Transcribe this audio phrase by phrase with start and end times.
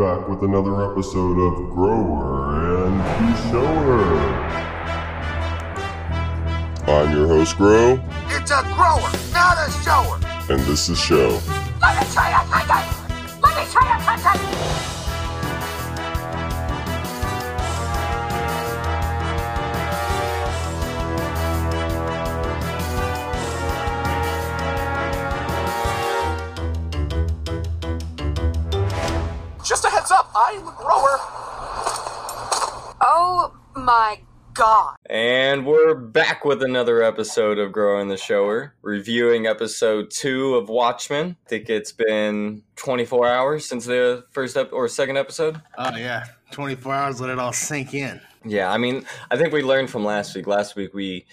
[0.00, 4.02] Back with another episode of Grower and the Shower.
[6.88, 10.18] I'm your host, Grow, It's a grower, not a shower.
[10.48, 11.38] and this is Show.
[11.82, 13.42] Let me try something!
[13.42, 14.99] Let me try your
[30.10, 30.16] something!
[30.16, 31.18] Just a heads up, I'm a grower.
[33.00, 34.20] Oh my
[34.54, 34.96] god.
[35.08, 40.68] And we're back with another episode of Grower and the Shower, reviewing episode two of
[40.68, 41.36] Watchmen.
[41.46, 45.60] I think it's been 24 hours since the first ep- or second episode.
[45.78, 47.20] Oh yeah, 24 hours.
[47.20, 48.20] Let it all sink in.
[48.44, 50.46] Yeah, I mean, I think we learned from last week.
[50.46, 51.26] Last week we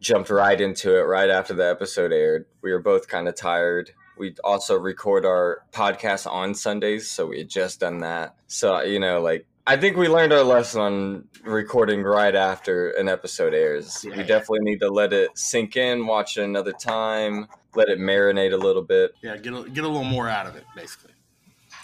[0.00, 2.46] jumped right into it right after the episode aired.
[2.62, 3.92] We were both kind of tired.
[4.16, 8.34] We also record our podcast on Sundays, so we had just done that.
[8.46, 13.08] So, you know, like, I think we learned our lesson on recording right after an
[13.08, 14.04] episode airs.
[14.04, 14.16] Yeah.
[14.16, 18.52] We definitely need to let it sink in, watch it another time, let it marinate
[18.52, 19.12] a little bit.
[19.22, 21.12] Yeah, get a, get a little more out of it, basically.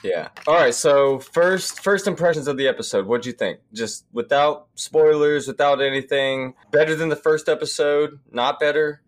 [0.02, 0.28] Yeah.
[0.46, 0.74] All right.
[0.74, 3.06] So first, first impressions of the episode.
[3.06, 3.60] What'd you think?
[3.72, 6.54] Just without spoilers, without anything.
[6.70, 8.18] Better than the first episode?
[8.30, 9.01] Not better?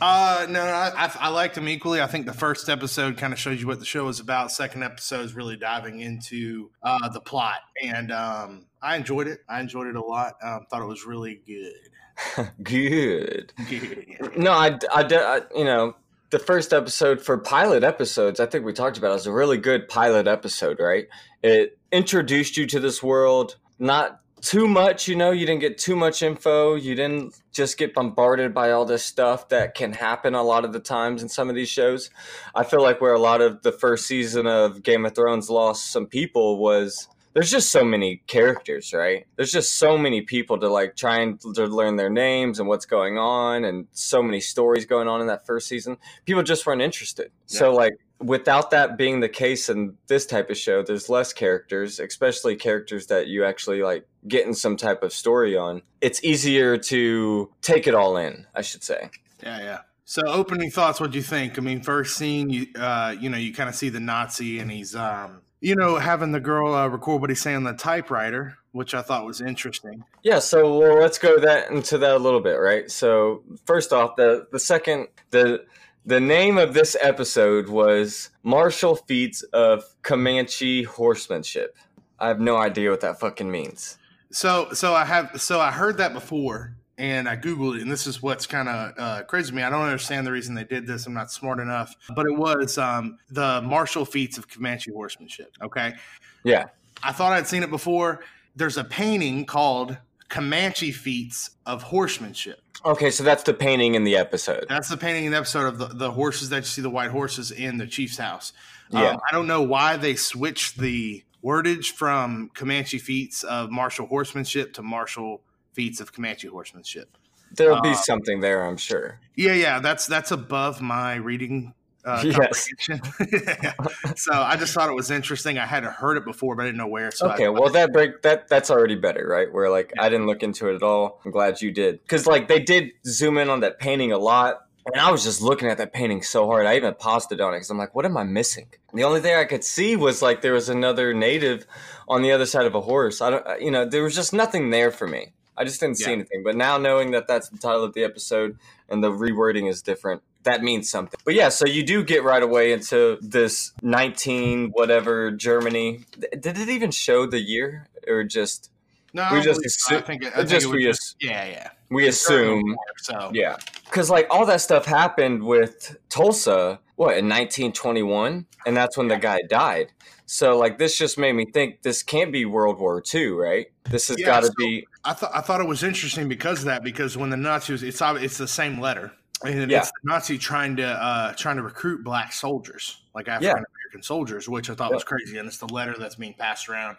[0.00, 2.00] Uh, no, I, I, I liked them equally.
[2.00, 4.50] I think the first episode kind of shows you what the show is about.
[4.50, 9.40] Second episode is really diving into uh, the plot, and um, I enjoyed it.
[9.48, 10.34] I enjoyed it a lot.
[10.42, 12.48] Um, thought it was really good.
[12.62, 13.52] Good.
[13.68, 14.36] Good.
[14.36, 15.96] No, I, I, I, you know,
[16.30, 19.58] the first episode for pilot episodes, I think we talked about it was a really
[19.58, 21.06] good pilot episode, right?
[21.42, 25.96] It introduced you to this world, not too much, you know, you didn't get too
[25.96, 26.74] much info.
[26.74, 30.74] You didn't just get bombarded by all this stuff that can happen a lot of
[30.74, 32.10] the times in some of these shows.
[32.54, 35.90] I feel like where a lot of the first season of Game of Thrones lost
[35.90, 39.26] some people was there's just so many characters, right?
[39.36, 43.16] There's just so many people to like trying to learn their names and what's going
[43.16, 45.96] on, and so many stories going on in that first season.
[46.26, 47.32] People just weren't interested.
[47.46, 52.00] So, like, without that being the case in this type of show, there's less characters,
[52.00, 55.82] especially characters that you actually like getting some type of story on.
[56.00, 59.10] It's easier to take it all in, I should say.
[59.42, 59.78] Yeah, yeah.
[60.06, 61.00] So, opening thoughts.
[61.00, 61.58] What do you think?
[61.58, 64.70] I mean, first scene, you uh, you know, you kind of see the Nazi, and
[64.70, 68.58] he's um, you know, having the girl uh, record what he's saying on the typewriter,
[68.72, 70.04] which I thought was interesting.
[70.22, 72.90] Yeah, so well, let's go that into that a little bit, right?
[72.90, 75.64] So first off, the the second the
[76.04, 81.76] the name of this episode was Martial Feats of Comanche Horsemanship.
[82.18, 83.98] I have no idea what that fucking means.
[84.30, 88.06] So, so I have, so I heard that before, and I googled it, and this
[88.06, 89.62] is what's kind of uh, crazy to me.
[89.62, 91.06] I don't understand the reason they did this.
[91.06, 95.56] I'm not smart enough, but it was um, the martial feats of Comanche horsemanship.
[95.62, 95.94] Okay,
[96.42, 96.66] Yeah.
[97.02, 98.20] I thought I'd seen it before.
[98.56, 99.96] There's a painting called
[100.34, 102.60] Comanche feats of horsemanship.
[102.84, 104.66] Okay, so that's the painting in the episode.
[104.68, 107.12] That's the painting in the episode of the, the horses that you see, the white
[107.12, 108.52] horses in the chief's house.
[108.90, 109.10] Yeah.
[109.10, 114.72] Um, I don't know why they switched the wordage from Comanche feats of martial horsemanship
[114.72, 115.40] to martial
[115.72, 117.16] feats of Comanche horsemanship.
[117.52, 119.20] There'll be uh, something there, I'm sure.
[119.36, 121.74] Yeah, yeah, that's that's above my reading
[122.04, 122.68] uh, Yes.
[124.16, 125.58] so I just thought it was interesting.
[125.58, 127.10] I hadn't heard it before, but I didn't know where.
[127.10, 129.52] So I- Okay, well that break that that's already better, right?
[129.52, 131.20] Where like I didn't look into it at all.
[131.24, 134.66] I'm glad you did because like they did zoom in on that painting a lot,
[134.92, 136.66] and I was just looking at that painting so hard.
[136.66, 138.66] I even paused it on it because I'm like, what am I missing?
[138.90, 141.66] And the only thing I could see was like there was another native
[142.08, 143.20] on the other side of a horse.
[143.20, 145.32] I don't, you know, there was just nothing there for me.
[145.56, 146.42] I just didn't see anything.
[146.44, 150.20] But now knowing that that's the title of the episode and the rewording is different,
[150.44, 151.18] that means something.
[151.24, 156.04] But yeah, so you do get right away into this 19 whatever Germany.
[156.38, 158.70] Did it even show the year or just
[159.12, 159.96] no, we just so.
[159.96, 161.70] I think it, I just think it was we just, yeah, yeah.
[161.90, 163.30] we assume so.
[163.32, 163.56] yeah.
[163.90, 169.16] Cuz like all that stuff happened with Tulsa what in 1921 and that's when the
[169.16, 169.92] guy died.
[170.26, 173.66] So like this just made me think this can't be World War II, right?
[173.90, 176.60] This has Yeah, got to so- be I thought I thought it was interesting because
[176.60, 179.12] of that because when the Nazis it's it's the same letter
[179.44, 179.78] and Yeah.
[179.78, 184.48] it's the Nazi trying to uh, trying to recruit black soldiers like African American soldiers
[184.48, 186.96] which I thought was crazy and it's the letter that's being passed around.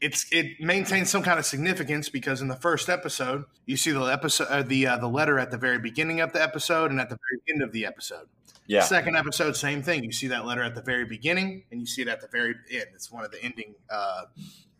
[0.00, 4.00] It's it maintains some kind of significance because in the first episode you see the
[4.02, 7.08] episode uh, the uh, the letter at the very beginning of the episode and at
[7.08, 8.26] the very end of the episode.
[8.66, 8.80] yeah.
[8.82, 10.02] Second episode, same thing.
[10.02, 12.54] You see that letter at the very beginning, and you see it at the very
[12.72, 12.86] end.
[12.94, 14.22] It's one of the ending, uh,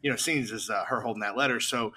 [0.02, 1.60] you know, scenes is uh, her holding that letter.
[1.60, 1.92] So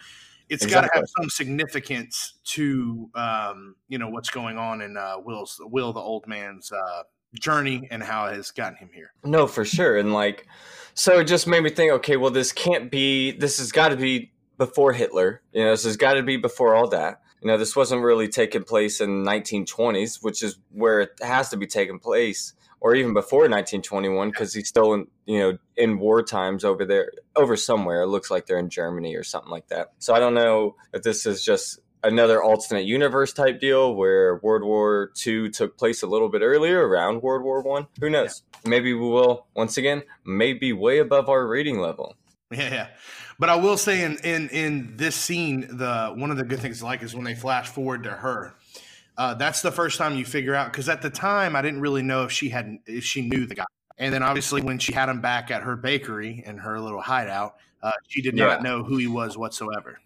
[0.50, 5.16] it's got to have some significance to, um, you know, what's going on in uh,
[5.24, 7.04] Will's Will, the old man's uh,
[7.40, 9.12] journey and how it has gotten him here.
[9.24, 9.98] No, for sure.
[9.98, 10.48] And like,
[10.94, 13.98] so it just made me think, okay, well, this can't be, this has got to
[13.98, 15.42] be before Hitler.
[15.52, 17.22] You know, this has got to be before all that.
[17.42, 21.58] You know, this wasn't really taking place in 1920s, which is where it has to
[21.58, 22.54] be taking place,
[22.86, 27.12] or even before 1921, because he's still in, you know, in war times over there,
[27.36, 28.04] over somewhere.
[28.04, 29.94] It looks like they're in Germany or something like that.
[29.98, 34.62] So I don't know if this is just another alternate universe type deal where World
[34.64, 37.88] War II took place a little bit earlier, around World War One.
[38.02, 38.44] Who knows?
[38.64, 42.16] Maybe we will once again, maybe way above our reading level.
[42.52, 42.88] Yeah, yeah.
[43.40, 46.84] But I will say in in in this scene, the one of the good things
[46.84, 48.54] I like is when they flash forward to her.
[49.18, 52.02] Uh, that's the first time you figure out because at the time I didn't really
[52.02, 53.66] know if she had if she knew the guy.
[53.98, 57.56] And then obviously when she had him back at her bakery and her little hideout,
[57.82, 60.00] uh, she did not know who he was whatsoever.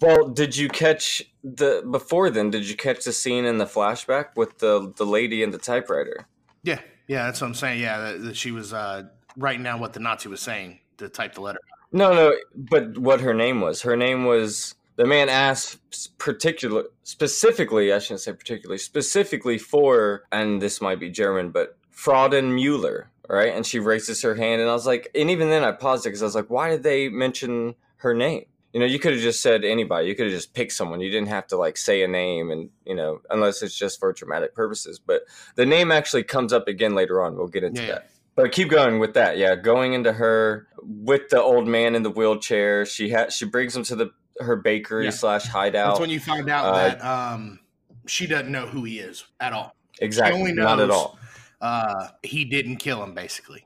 [0.00, 2.50] Well, did you catch the before then?
[2.50, 6.26] Did you catch the scene in the flashback with the the lady and the typewriter?
[6.62, 7.80] Yeah, yeah, that's what I'm saying.
[7.80, 9.04] Yeah, that, that she was uh,
[9.36, 11.60] writing down what the Nazi was saying to type the letter.
[11.90, 13.82] No, no, but what her name was?
[13.82, 17.92] Her name was the man asked particular specifically.
[17.92, 23.54] I shouldn't say particularly specifically for, and this might be German, but Fraudenmuller, right?
[23.54, 26.10] And she raises her hand, and I was like, and even then I paused it
[26.10, 28.46] because I was like, why did they mention her name?
[28.72, 30.08] You know, you could have just said anybody.
[30.08, 31.00] You could have just picked someone.
[31.00, 34.12] You didn't have to like say a name, and you know, unless it's just for
[34.12, 34.98] dramatic purposes.
[34.98, 35.22] But
[35.54, 37.36] the name actually comes up again later on.
[37.36, 38.10] We'll get into Yeah, that.
[38.34, 39.38] But keep going with that.
[39.38, 42.84] Yeah, going into her with the old man in the wheelchair.
[42.84, 45.10] She had she brings him to the her bakery Yeah.
[45.10, 45.88] slash hideout.
[45.88, 47.60] That's when you find out Uh, that um,
[48.06, 49.74] she doesn't know who he is at all.
[50.00, 51.18] exactly, only not at all.
[51.60, 53.64] Uh, he didn't kill him, basically.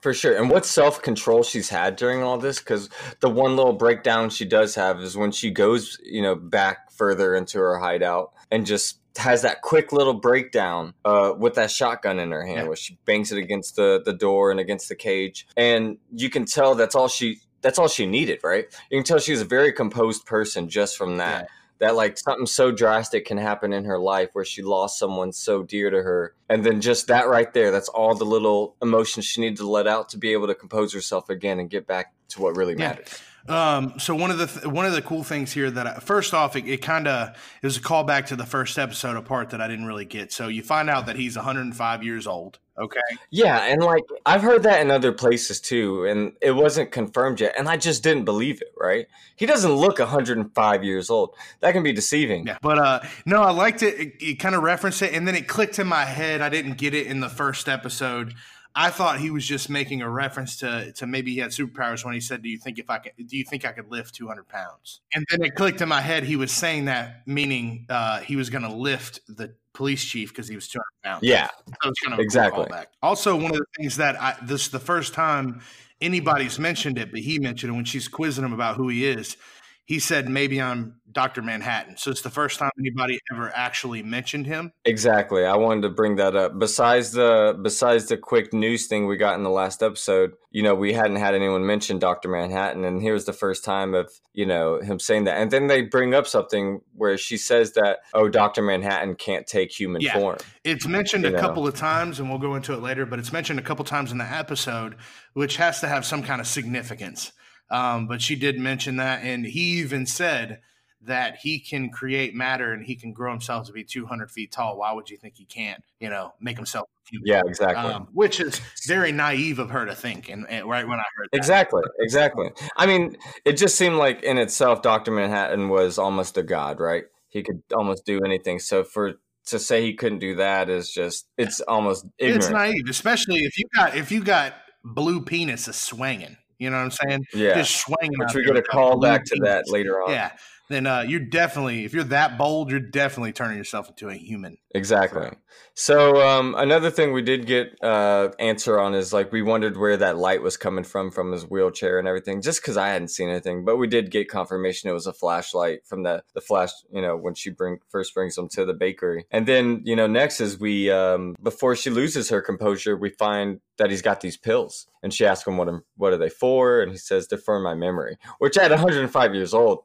[0.00, 0.36] For sure.
[0.36, 2.58] And what self control she's had during all this?
[2.58, 2.90] Because
[3.20, 7.34] the one little breakdown she does have is when she goes, you know, back further
[7.34, 12.30] into her hideout and just has that quick little breakdown uh, with that shotgun in
[12.32, 12.66] her hand Yeah.
[12.66, 15.46] where she bangs it against the, the door and against the cage.
[15.56, 18.66] And you can tell that's all she that's all she needed, right?
[18.90, 21.42] You can tell she's a very composed person just from that.
[21.44, 21.48] Yeah.
[21.80, 25.64] That like something so drastic can happen in her life where she lost someone so
[25.64, 26.34] dear to her.
[26.48, 29.88] And then just that right there, that's all the little emotions she needed to let
[29.88, 32.90] out to be able to compose herself again and get back to what really Yeah.
[32.90, 33.20] matters.
[33.48, 36.32] Um, so one of the th- one of the cool things here that I, first
[36.32, 37.30] off, it, it kind of
[37.60, 40.32] it was a callback to the first episode, a part that I didn't really get.
[40.32, 42.58] So you find out that he's 105 years old.
[42.76, 43.00] Okay,
[43.30, 47.54] Yeah, and like I've heard that in other places too, and it wasn't confirmed yet,
[47.56, 49.06] and I just didn't believe it, right?
[49.36, 51.36] He doesn't look 105 years old.
[51.60, 52.46] That can be deceiving.
[52.48, 54.00] yeah, but uh, no, I liked it.
[54.00, 56.40] It, it kind of referenced it, and then it clicked in my head.
[56.40, 58.34] I didn't get it in the first episode.
[58.76, 62.14] I thought he was just making a reference to to maybe he had superpowers when
[62.14, 63.12] he said, "Do you think if I could?
[63.16, 66.24] Do you think I could lift 200 pounds?" And then it clicked in my head.
[66.24, 70.48] He was saying that meaning uh, he was going to lift the police chief because
[70.48, 71.22] he was 200 pounds.
[71.22, 71.48] Yeah,
[71.82, 72.66] So kind of Exactly.
[73.02, 75.60] Also, one of the things that I this is the first time
[76.00, 79.36] anybody's mentioned it, but he mentioned it when she's quizzing him about who he is.
[79.84, 84.46] He said, "Maybe I'm Doctor Manhattan." So it's the first time anybody ever actually mentioned
[84.46, 84.72] him.
[84.84, 85.44] exactly.
[85.44, 86.58] I wanted to bring that up.
[86.58, 90.74] Besides the besides the quick news thing we got in the last episode, you know,
[90.74, 94.80] we hadn't had anyone mention Doctor Manhattan, and here's the first time of you know
[94.80, 95.38] him saying that.
[95.38, 99.72] And then they bring up something where she says that, "Oh, Doctor Manhattan can't take
[99.72, 100.14] human Yeah.
[100.18, 101.40] form." It's mentioned You a know.
[101.40, 103.06] couple of times, and we'll go into it later.
[103.06, 104.96] But it's mentioned a couple times in the episode,
[105.32, 107.32] which has to have some kind of significance.
[107.70, 110.60] Um, but she did mention that, and he even said
[111.06, 114.76] that he can create matter and he can grow himself to be 200 feet tall.
[114.78, 115.82] Why would you think he can't?
[116.00, 117.26] You know, make himself human?
[117.26, 117.92] Yeah, exactly.
[117.92, 120.28] Um, which is very naive of her to think.
[120.28, 122.50] And, and right when I heard that, Exactly, exactly.
[122.76, 127.04] I mean, it just seemed like in itself, Doctor Manhattan was almost a god, right?
[127.28, 128.58] He could almost do anything.
[128.58, 129.14] So for
[129.46, 132.44] to say he couldn't do that is just it's almost ignorant.
[132.44, 136.36] it's naive, especially if you got if you got blue penis is swinging.
[136.58, 137.24] You know what I'm saying?
[137.34, 138.16] yeah, Just swinging.
[138.18, 140.10] which we're going to call back to that later on.
[140.12, 140.30] Yeah.
[140.68, 144.56] Then uh, you're definitely, if you're that bold, you're definitely turning yourself into a human.
[144.74, 145.28] Exactly.
[145.74, 149.96] So um, another thing we did get uh, answer on is like we wondered where
[149.96, 152.40] that light was coming from from his wheelchair and everything.
[152.40, 155.86] Just because I hadn't seen anything, but we did get confirmation it was a flashlight
[155.86, 156.70] from the the flash.
[156.92, 160.06] You know when she bring first brings him to the bakery, and then you know
[160.06, 164.36] next is we um, before she loses her composure, we find that he's got these
[164.36, 167.60] pills, and she asks him what what are they for, and he says they're for
[167.60, 168.16] my memory.
[168.38, 169.84] Which at 105 years old,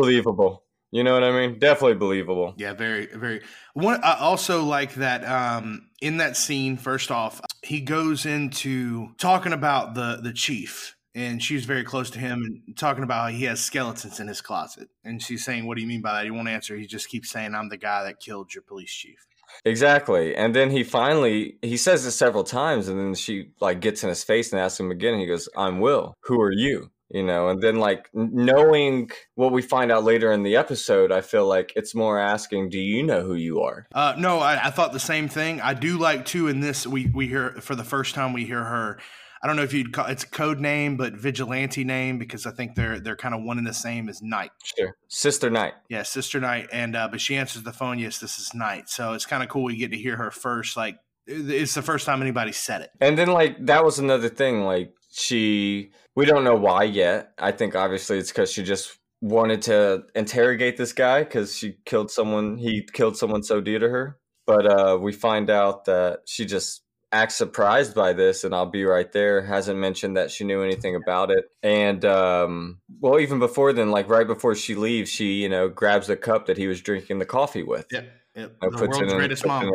[0.00, 0.62] believable.
[0.92, 1.58] You know what I mean?
[1.58, 2.54] Definitely believable.
[2.56, 3.42] Yeah, very, very.
[3.74, 6.76] One, I also like that um, in that scene.
[6.76, 12.18] First off, he goes into talking about the the chief, and she's very close to
[12.18, 14.88] him, and talking about how he has skeletons in his closet.
[15.04, 16.76] And she's saying, "What do you mean by that?" He won't answer.
[16.76, 19.26] He just keeps saying, "I'm the guy that killed your police chief."
[19.64, 20.34] Exactly.
[20.36, 24.08] And then he finally he says it several times and then she like gets in
[24.08, 26.14] his face and asks him again and he goes, "I'm Will.
[26.22, 30.42] Who are you?" You know, and then like knowing what we find out later in
[30.42, 34.16] the episode, I feel like it's more asking, "Do you know who you are?" Uh,
[34.18, 35.60] no, I, I thought the same thing.
[35.60, 36.48] I do like too.
[36.48, 38.98] In this, we we hear for the first time we hear her.
[39.40, 42.74] I don't know if you'd call it's code name, but vigilante name because I think
[42.74, 44.50] they're they're kind of one and the same as Night.
[44.64, 45.74] Sure, Sister Night.
[45.88, 48.00] Yeah, Sister Night, and uh, but she answers the phone.
[48.00, 48.88] Yes, this is Night.
[48.88, 49.62] So it's kind of cool.
[49.62, 50.76] We get to hear her first.
[50.76, 50.96] Like
[51.26, 52.90] it's the first time anybody said it.
[53.00, 54.62] And then like that was another thing.
[54.62, 57.32] Like she, we don't know why yet.
[57.38, 62.10] I think obviously it's because she just wanted to interrogate this guy because she killed
[62.10, 62.58] someone.
[62.58, 64.18] He killed someone so dear to her.
[64.46, 66.82] But uh, we find out that she just
[67.12, 69.42] acts surprised by this, and I'll be right there.
[69.42, 71.46] Hasn't mentioned that she knew anything about it.
[71.62, 76.06] And um, well, even before then, like right before she leaves, she you know grabs
[76.06, 77.86] the cup that he was drinking the coffee with.
[77.90, 78.12] Yep.
[78.36, 79.72] Uh, The world's greatest mom.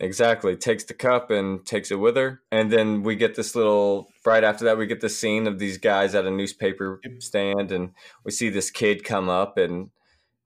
[0.00, 0.08] In a- cup.
[0.08, 0.56] Exactly.
[0.56, 2.40] Takes the cup and takes it with her.
[2.50, 5.78] And then we get this little, right after that, we get the scene of these
[5.78, 7.72] guys at a newspaper stand.
[7.72, 7.92] And
[8.24, 9.90] we see this kid come up and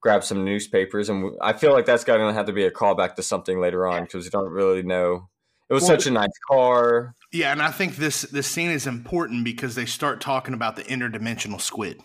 [0.01, 1.09] grab some newspapers.
[1.09, 3.87] And I feel like that's going to have to be a callback to something later
[3.87, 5.29] on because we don't really know.
[5.69, 7.15] It was Well, such a nice car.
[7.31, 10.83] Yeah, and I think this this scene is important because they start talking about the
[10.83, 11.99] interdimensional squid.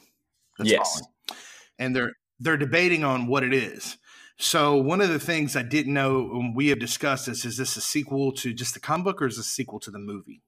[0.56, 1.00] that's Yes.
[1.00, 1.40] falling.
[1.78, 3.98] and they're they're debating on what it is.
[4.38, 7.76] So one of the things I didn't know when we have discussed this is this
[7.76, 10.42] a sequel to just the comic book or is this a sequel to the movie?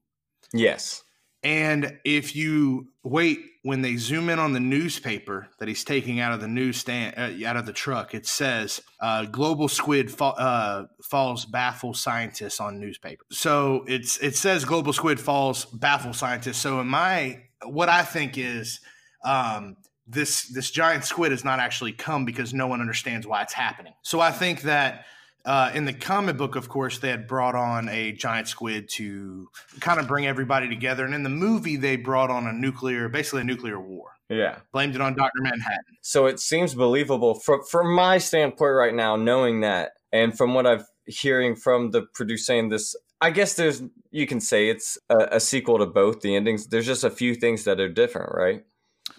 [0.53, 1.03] Yes.
[1.43, 6.33] And if you wait when they zoom in on the newspaper that he's taking out
[6.33, 10.85] of the newsstand, uh, out of the truck, it says uh, "Global Squid fa- uh,
[11.09, 16.79] falls baffle scientists on newspaper." So it's it says "Global Squid falls baffle scientists." So
[16.79, 18.79] in my what I think is
[19.25, 19.77] um,
[20.11, 23.93] this this giant squid has not actually come because no one understands why it's happening.
[24.01, 25.05] So I think that
[25.45, 29.47] uh, in the comic book, of course, they had brought on a giant squid to
[29.79, 33.41] kind of bring everybody together, and in the movie, they brought on a nuclear, basically
[33.41, 34.57] a nuclear war, Yeah.
[34.71, 35.97] blamed it on Doctor Manhattan.
[36.01, 40.67] So it seems believable from from my standpoint right now, knowing that, and from what
[40.67, 42.95] I've hearing from the producer saying this.
[43.23, 46.67] I guess there's you can say it's a, a sequel to both the endings.
[46.67, 48.63] There's just a few things that are different, right?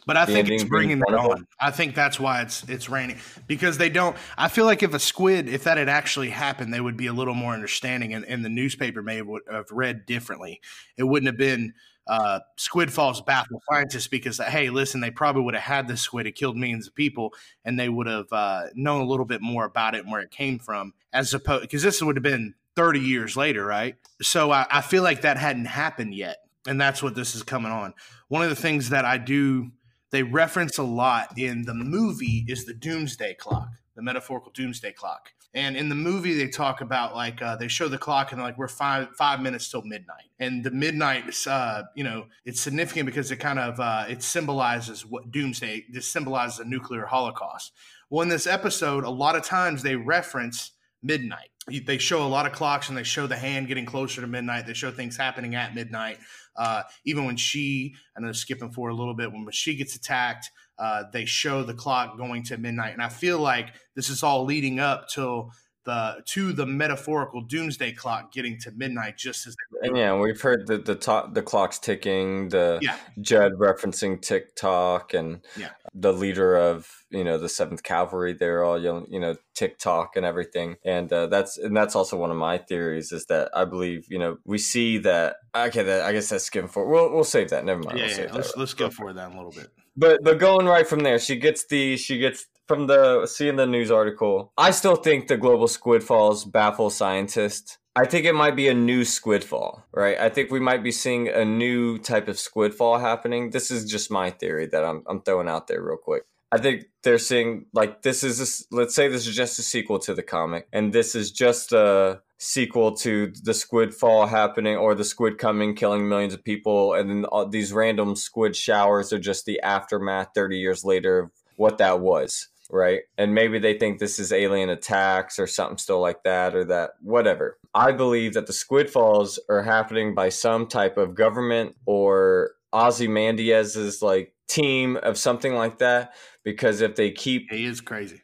[0.05, 1.31] But I think it's bringing it one of them.
[1.31, 1.47] on.
[1.61, 4.17] I think that's why it's it's raining because they don't.
[4.37, 7.13] I feel like if a squid, if that had actually happened, they would be a
[7.13, 10.61] little more understanding, and, and the newspaper may have, would have read differently.
[10.97, 11.75] It wouldn't have been
[12.07, 16.27] uh, squid falls baffle scientists because hey, listen, they probably would have had this squid.
[16.27, 17.33] It killed millions of people,
[17.65, 20.31] and they would have uh, known a little bit more about it and where it
[20.31, 23.97] came from, as opposed because this would have been thirty years later, right?
[24.21, 27.71] So I, I feel like that hadn't happened yet, and that's what this is coming
[27.71, 27.95] on.
[28.27, 29.71] One of the things that I do
[30.13, 35.31] they reference a lot in the movie is the doomsday clock, the metaphorical doomsday clock.
[35.55, 38.57] And in the movie, they talk about like uh, they show the clock and like
[38.57, 40.31] we're five five minutes till midnight.
[40.39, 44.23] And the midnight, is, uh, you know, it's significant because it kind of uh, it
[44.23, 45.85] symbolizes what doomsday.
[45.91, 47.73] This symbolizes a nuclear holocaust.
[48.09, 51.49] Well, in this episode, a lot of times they reference midnight.
[51.67, 54.67] They show a lot of clocks and they show the hand getting closer to midnight.
[54.67, 56.19] They show things happening at midnight.
[56.57, 60.51] Uh, even when she, I know skipping forward a little bit, when she gets attacked,
[60.79, 64.45] uh, they show the clock going to midnight, and I feel like this is all
[64.45, 65.53] leading up till
[65.85, 70.67] the to the metaphorical doomsday clock getting to midnight, just as And yeah, we've heard
[70.67, 75.71] the the, to- the clock's ticking, the yeah, Judd referencing TikTok, and Yeah.
[75.95, 78.33] the leader of you know the Seventh Cavalry.
[78.33, 82.31] They're all yelling, you know, TikTok and everything, and uh, that's and that's also one
[82.31, 85.37] of my theories is that I believe you know we see that.
[85.55, 87.65] Okay, that, I guess that's skipping for We'll we'll save that.
[87.65, 87.99] Never mind.
[87.99, 88.33] yeah, we'll yeah.
[88.33, 88.59] Let's that.
[88.59, 89.69] let's go for that a little bit.
[89.97, 93.67] But but going right from there, she gets the she gets from the seeing the
[93.67, 94.53] news article.
[94.57, 97.79] I still think the global squid falls baffle scientists.
[97.95, 100.19] I think it might be a new squid fall, right?
[100.19, 103.51] I think we might be seeing a new type of squid fall happening.
[103.51, 106.25] This is just my theory that I'm I'm throwing out there real quick.
[106.53, 109.99] I think they're seeing like this is this, let's say this is just a sequel
[110.01, 114.95] to the comic, and this is just a sequel to the squid fall happening or
[114.95, 119.19] the squid coming, killing millions of people, and then all these random squid showers are
[119.19, 123.01] just the aftermath 30 years later of what that was, right?
[123.17, 126.91] And maybe they think this is alien attacks or something still like that or that,
[127.01, 127.57] whatever.
[127.75, 134.03] I believe that the squid falls are happening by some type of government or Ozymandias's
[134.03, 136.13] like team of something like that
[136.45, 138.23] because if they keep He is crazy.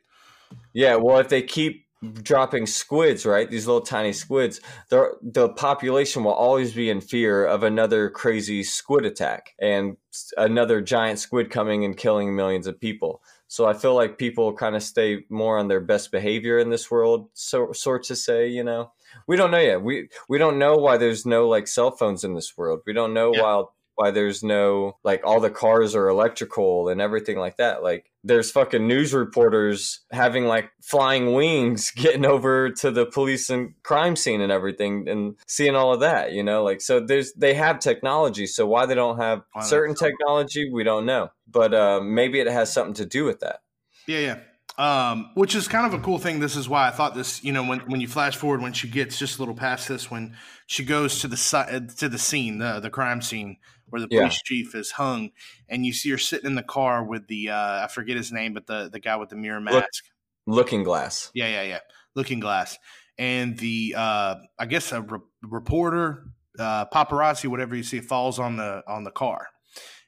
[0.72, 1.84] yeah, well, if they keep
[2.22, 7.44] dropping squids, right, these little tiny squids, the the population will always be in fear
[7.44, 9.96] of another crazy squid attack and
[10.36, 13.22] another giant squid coming and killing millions of people.
[13.50, 16.90] So I feel like people kind of stay more on their best behavior in this
[16.90, 18.92] world, so sort to say, you know.
[19.26, 19.82] We don't know yet.
[19.82, 22.80] We we don't know why there's no like cell phones in this world.
[22.86, 23.40] We don't know Yeah.
[23.42, 23.64] why
[23.98, 27.82] why there's no like all the cars are electrical and everything like that.
[27.82, 33.74] Like there's fucking news reporters having like flying wings getting over to the police and
[33.82, 36.62] crime scene and everything and seeing all of that, you know?
[36.62, 40.84] Like so there's they have technology, so why they don't have Why certain technology, we
[40.84, 41.30] don't know.
[41.48, 43.62] But uh maybe it has something to do with that.
[44.06, 44.38] Yeah, yeah.
[44.78, 46.38] Um, which is kind of a cool thing.
[46.38, 47.42] This is why I thought this.
[47.42, 50.08] You know, when when you flash forward, when she gets just a little past this,
[50.08, 50.36] when
[50.68, 53.56] she goes to the si- to the scene, the the crime scene
[53.90, 54.20] where the Yeah.
[54.20, 55.30] police chief is hung,
[55.68, 58.54] and you see her sitting in the car with the uh, I forget his name,
[58.54, 60.04] but the the guy with the mirror Look- mask.
[60.46, 61.30] Looking glass.
[61.34, 61.80] Yeah, yeah, yeah.
[62.14, 62.78] Looking Glass,
[63.18, 66.24] and the uh, I guess a re- reporter,
[66.58, 69.48] uh, paparazzi, whatever you see, falls on the on the car,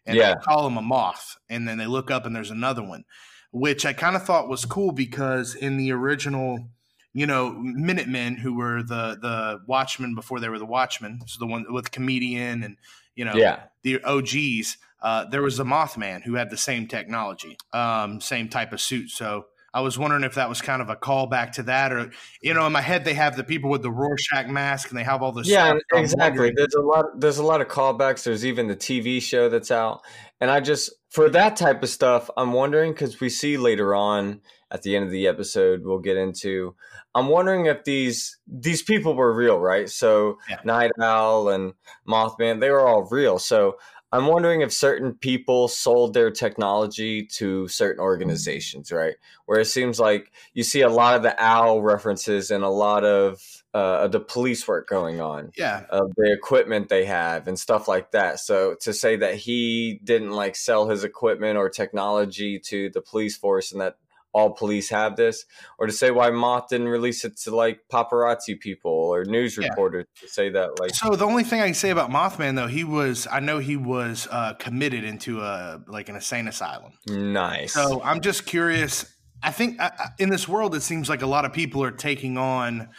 [0.06, 0.34] and Yeah.
[0.34, 3.04] they call him a moth, and then they look up and there's another one,
[3.52, 6.70] which I kind of thought was cool because in the original.
[7.12, 11.46] You know, Minutemen, who were the the Watchmen before they were the Watchmen, so the
[11.46, 12.76] one with comedian and
[13.14, 13.60] you know Yeah.
[13.82, 18.72] the OGs, uh, there was a Mothman who had the same technology, um, same type
[18.72, 19.10] of suit.
[19.10, 22.10] So I was wondering if that was kind of a callback to that, or
[22.42, 25.04] you know, in my head they have the people with the Rorschach mask and they
[25.04, 25.48] have all this.
[25.48, 25.74] Yeah.
[25.92, 26.52] Exactly.
[26.54, 27.04] There's a lot.
[27.20, 28.24] There's a lot of callbacks.
[28.24, 30.02] There's even the TV show that's out,
[30.40, 34.40] and I just for that type of stuff, I'm wondering because we see later on
[34.70, 36.74] at the end of the episode, we'll get into.
[37.14, 39.88] I'm wondering if these these people were real, right?
[39.88, 40.58] So Yeah.
[40.64, 41.74] Night Owl and
[42.08, 43.38] Mothman, they were all real.
[43.38, 43.78] So
[44.12, 49.14] I'm wondering if certain people sold their technology to certain organizations, right?
[49.46, 53.04] Where it seems like you see a lot of the owl references and a lot
[53.04, 53.40] of
[53.72, 58.10] uh, the police work going on Yeah, of the equipment they have and stuff like
[58.10, 58.40] that.
[58.40, 63.36] So to say that he didn't like sell his equipment or technology to the police
[63.36, 63.96] force and that
[64.32, 65.44] all police have this,
[65.78, 69.68] or to say why Moth didn't release it to like paparazzi people or news Yeah.
[69.68, 72.68] reporters to say that like So the only thing I can say about Mothman, though,
[72.68, 76.92] he was I know he was uh, committed into a like an insane asylum.
[77.08, 77.72] nice.
[77.72, 79.04] So I'm just curious.
[79.42, 81.90] I think I- I- in this world, it seems like a lot of people are
[81.90, 82.90] taking on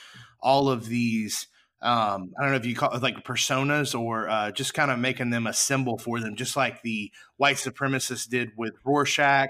[0.42, 1.48] all of these.
[1.84, 5.00] Um, I don't know if you call it like personas or uh, just kind of
[5.00, 9.50] making them a symbol for them, just like the white supremacists did with Rorschach.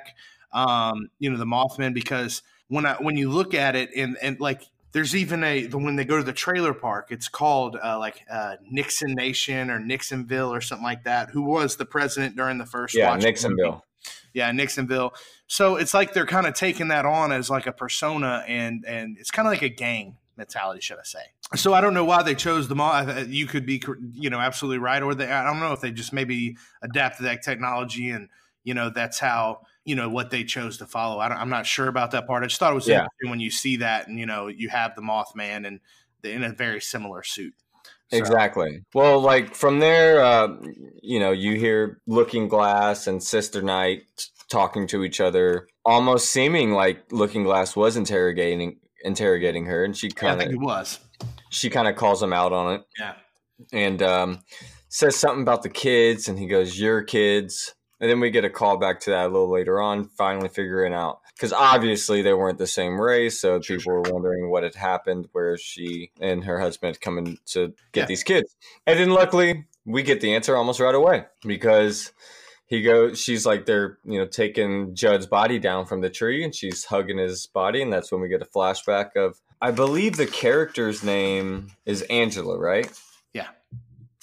[0.54, 4.40] Um, you know, the Mothman, because when I when you look at it and and
[4.40, 7.98] like there's even a the, when they go to the trailer park, it's called uh,
[7.98, 11.30] like uh, Nixon Nation or Nixonville or something like that.
[11.30, 12.96] Who was the president during the first?
[12.96, 13.32] yeah, Watchmen movie.
[13.32, 13.82] Nixonville.
[14.34, 15.14] Yeah, Nixonville.
[15.48, 19.18] So it's like they're kind of taking that on as like a persona, and and
[19.18, 21.24] it's kind of like a gang mentality, should I say?
[21.56, 23.20] So I don't know why they chose the mall.
[23.24, 23.82] You could be,
[24.14, 25.30] you know, absolutely right, or they.
[25.30, 28.30] I don't know if they just maybe adapted that technology, and
[28.64, 31.20] you know that's how you know what they chose to follow.
[31.20, 32.44] I don't, I'm not sure about that part.
[32.44, 33.00] I just thought it was Yeah.
[33.04, 35.80] interesting when you see that, and you know, you have the Mothman and
[36.22, 37.54] the, in a very similar suit.
[38.12, 38.84] So- Exactly.
[38.94, 40.50] Well, like from there, uh,
[41.02, 44.04] you know, you hear Looking Glass and Sister Night
[44.50, 50.10] talking to each other, almost seeming like Looking Glass was interrogating interrogating her, and she
[50.12, 51.00] kind of it was.
[51.50, 53.14] she kind of calls him out on it, Yeah.
[53.74, 54.40] and um,
[54.90, 58.50] says something about the kids, and he goes, "Your kids." And then we get a
[58.50, 62.58] call back to that a little later on, finally figuring out because obviously they weren't
[62.58, 67.00] the same race, so people were wondering what had happened, where she and her husband
[67.00, 68.06] coming to get Yeah.
[68.08, 72.12] these kids, and then luckily we get the answer almost right away because
[72.66, 76.56] he goes, she's like they're you know taking Judd's body down from the tree, and
[76.56, 80.26] she's hugging his body, and that's when we get a flashback of I believe the
[80.26, 82.92] character's name is Angela, right?
[83.34, 83.50] Yeah.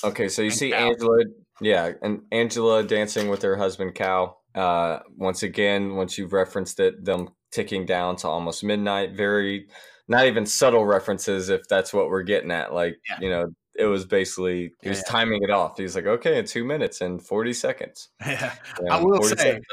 [0.02, 0.72] Okay, so you see.
[0.72, 1.22] Angela,
[1.60, 4.40] yeah, and Angela dancing with her husband Cal.
[4.54, 9.12] Uh, once again, once you've referenced it, them ticking down to almost midnight.
[9.12, 9.68] Very,
[10.08, 12.72] not even subtle references, if that's what we're getting at.
[12.72, 13.18] Like, Yeah.
[13.20, 15.10] you know, it was basically he was yeah.
[15.12, 15.76] timing it off.
[15.76, 18.08] He was like, okay, in two minutes and forty seconds.
[18.26, 18.54] Yeah.
[18.80, 19.64] You I will say, seconds.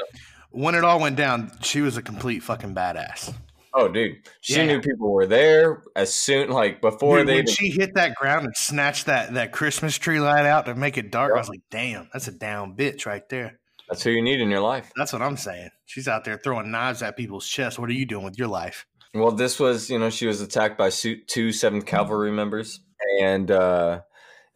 [0.50, 3.34] when it all went down, she was a complete fucking badass.
[3.76, 4.66] Oh, dude, she Yeah.
[4.66, 7.36] knew people were there as soon, like before Dude, they.
[7.36, 10.98] when she hit that ground and snatched that that Christmas tree light out to make
[10.98, 13.58] it dark, I was like, "Damn, that's a down bitch right there."
[13.88, 14.90] that's who you need in your life.
[14.96, 15.70] That's what I'm saying.
[15.84, 17.78] She's out there throwing knives at people's chests.
[17.78, 18.84] What are you doing with your life?
[19.14, 22.80] Well, this was, you know, she was attacked by two Seventh Cavalry members
[23.20, 24.00] and uh,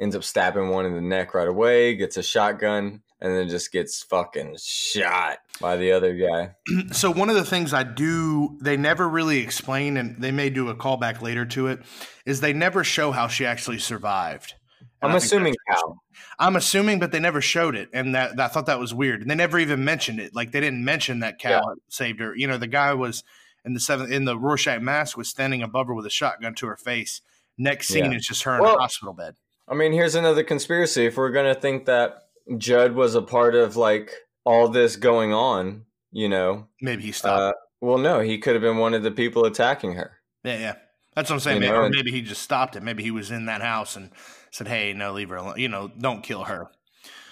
[0.00, 3.72] ends up stabbing one in the neck right away, gets a shotgun, and then just
[3.72, 6.54] gets fucking shot by the other guy.
[6.92, 10.68] So one of the things I do, they never really explain, and they may do
[10.68, 11.80] a callback later to it,
[12.24, 14.54] is they never show how she actually survived.
[15.02, 16.02] I'm assuming Cal.
[16.38, 19.22] I'm assuming, but they never showed it, and that, I thought that was weird.
[19.22, 20.34] And they never even mentioned it.
[20.34, 21.74] Like they didn't mention that Cal yeah.
[21.88, 22.34] saved her.
[22.36, 23.24] You know, the guy was
[23.64, 26.66] in the seventh in the Rorschach mask was standing above her with a shotgun to
[26.66, 27.20] her face.
[27.58, 28.18] Next scene yeah.
[28.18, 29.34] is just her in a hospital bed.
[29.68, 31.06] I mean, here's another conspiracy.
[31.06, 34.12] If we're gonna think that Judd was a part of like
[34.44, 37.40] all this going on, you know, maybe he stopped.
[37.40, 40.18] Uh, well, no, he could have been one of the people attacking her.
[40.44, 40.74] Yeah, yeah.
[41.14, 41.60] That's what I'm saying.
[41.60, 42.82] maybe, or maybe he just stopped it.
[42.82, 44.10] Maybe he was in that house and
[44.50, 45.58] said, "Hey, no, leave her alone.
[45.58, 46.70] You know, don't kill her."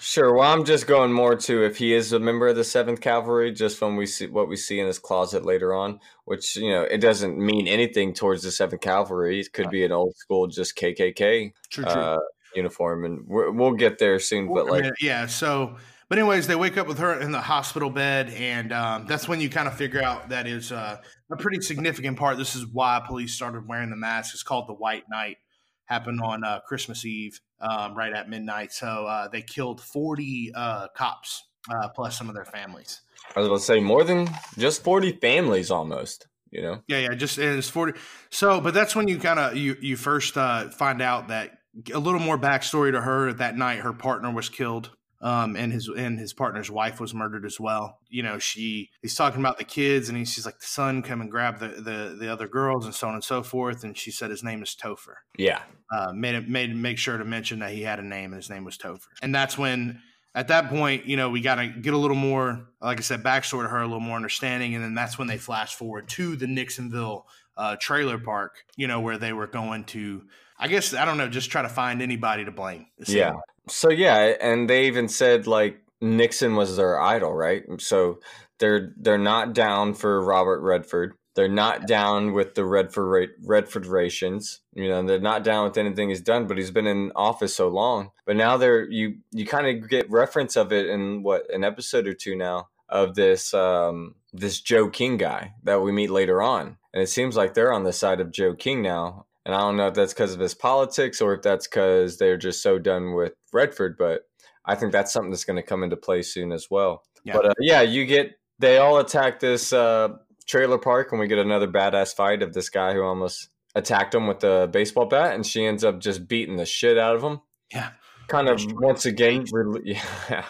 [0.01, 0.33] Sure.
[0.33, 3.51] Well, I'm just going more to if he is a member of the Seventh Cavalry,
[3.51, 6.83] just from we see what we see in his closet later on, which you know
[6.83, 9.39] it doesn't mean anything towards the Seventh Cavalry.
[9.39, 11.93] It could be an old school, just KKK true, true.
[11.93, 12.19] Uh,
[12.55, 14.53] uniform, and we will get there soon.
[14.53, 15.27] But like, yeah.
[15.27, 19.27] So, but anyways, they wake up with her in the hospital bed, and um, that's
[19.27, 20.97] when you kind of figure out that is uh,
[21.31, 22.37] a pretty significant part.
[22.37, 24.33] This is why police started wearing the mask.
[24.33, 25.37] It's called the White Night.
[25.85, 28.71] Happened on uh, Christmas Eve um, right at midnight.
[28.71, 33.01] So uh, they killed 40 uh, cops uh, plus some of their families.
[33.35, 36.27] I was about to say more than just 40 families almost.
[36.51, 36.81] You know?
[36.87, 37.99] Yeah, yeah, just it's 40.
[38.31, 41.58] So, but that's when you kind of you you first uh, find out that
[41.93, 43.33] a little more backstory to her.
[43.33, 47.45] That night, her partner was killed um, and his and his partner's wife was murdered
[47.45, 47.99] as well.
[48.09, 51.19] You know, she he's talking about the kids, and he's she's like, "The son, come
[51.19, 53.83] and grab the, the the other girls," and so on and so forth.
[53.83, 55.15] And she said his name is Topher.
[55.37, 55.61] Yeah,
[55.93, 58.49] uh, made it made make sure to mention that he had a name, and his
[58.49, 59.07] name was Topher.
[59.21, 60.01] And that's when,
[60.35, 63.21] at that point, you know, we got to get a little more, like I said,
[63.21, 66.37] backstory to her, a little more understanding, and then that's when they flash forward to
[66.37, 67.23] the Nixonville
[67.57, 68.63] uh, trailer park.
[68.77, 70.23] You know, where they were going to.
[70.59, 72.87] I guess I don't know, just try to find anybody to blame.
[73.07, 73.33] Yeah,
[73.67, 77.63] so yeah, and they even said like Nixon was their idol, right?
[77.79, 78.19] So
[78.59, 81.13] they're they're not down for Robert Redford.
[81.35, 84.59] They're not down with the Redford Redfordations.
[84.73, 87.69] You know, they're not down with anything he's done, but he's been in office so
[87.69, 88.11] long.
[88.25, 92.07] But now they're you you kind of get reference of it in what an episode
[92.07, 96.77] or two now of this um this Joe King guy that we meet later on.
[96.93, 99.77] And it seems like they're on the side of Joe King now and I don't
[99.77, 103.13] know if that's because of his politics or if that's because they're just so done
[103.13, 104.21] with Redford, but
[104.65, 107.03] I think that's something that's going to come into play soon as well.
[107.23, 107.33] Yeah.
[107.33, 110.09] But uh, yeah, you get they all attack this uh,
[110.47, 114.27] trailer park, and we get another badass fight of this guy who almost attacked him
[114.27, 117.41] with a baseball bat, and she ends up just beating the shit out of him.
[117.73, 117.91] Yeah,
[118.27, 119.81] kind of once again, re-
[120.29, 120.45] yeah,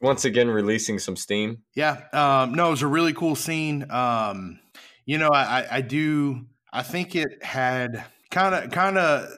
[0.00, 1.62] once again releasing some steam.
[1.74, 3.90] Yeah, um, no, it was a really cool scene.
[3.90, 4.58] Um,
[5.04, 6.46] you know, I, I do.
[6.72, 8.04] I think it had
[8.36, 9.28] kind of kind of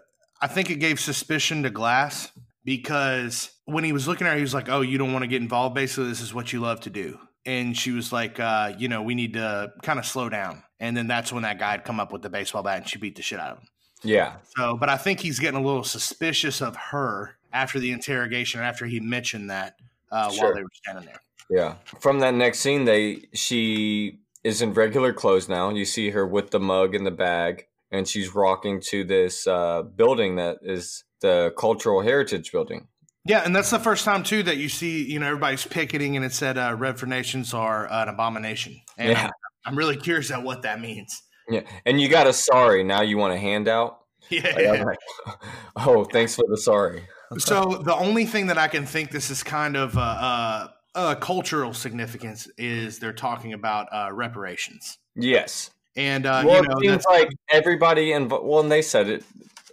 [0.41, 2.33] I think it gave suspicion to Glass
[2.65, 5.29] because when he was looking at her, he was like, "Oh, you don't want to
[5.29, 5.75] get involved.
[5.75, 9.03] Basically, this is what you love to do." And she was like, uh, "You know,
[9.03, 12.01] we need to kind of slow down." And then that's when that guy had come
[12.01, 13.69] up with the baseball bat and she beat the shit out of him.
[14.03, 14.35] Yeah.
[14.57, 18.87] So, but I think he's getting a little suspicious of her after the interrogation, after
[18.87, 19.75] he mentioned that
[20.13, 20.45] uh, sure.
[20.45, 21.21] while they were standing there.
[21.51, 21.75] Yeah.
[22.01, 25.71] From that next scene, they she is in regular clothes now.
[25.71, 29.83] You see her with the mug in the bag and she's rocking to this uh,
[29.83, 32.89] building that is the Cultural Heritage Building.
[33.25, 36.25] Yeah, and that's the first time too that you see you know everybody's picketing, and
[36.25, 38.81] it said uh, Redfordations are an abomination.
[38.97, 39.31] And yeah.
[39.67, 41.23] I'm, really curious at what that means.
[41.49, 42.85] Yeah, and you got a sorry.
[42.85, 43.99] Now you want a handout?
[44.31, 44.85] Yeah.
[44.85, 44.99] Like,
[45.77, 47.03] oh, thanks for the sorry.
[47.39, 51.15] so the only thing that I can think this is kind of uh, uh, uh
[51.15, 54.99] cultural significance is they're talking about uh, reparations.
[55.15, 55.71] Yes.
[55.99, 58.47] And uh, well, you know, it seems like everybody involved.
[58.47, 59.25] Well, and they said it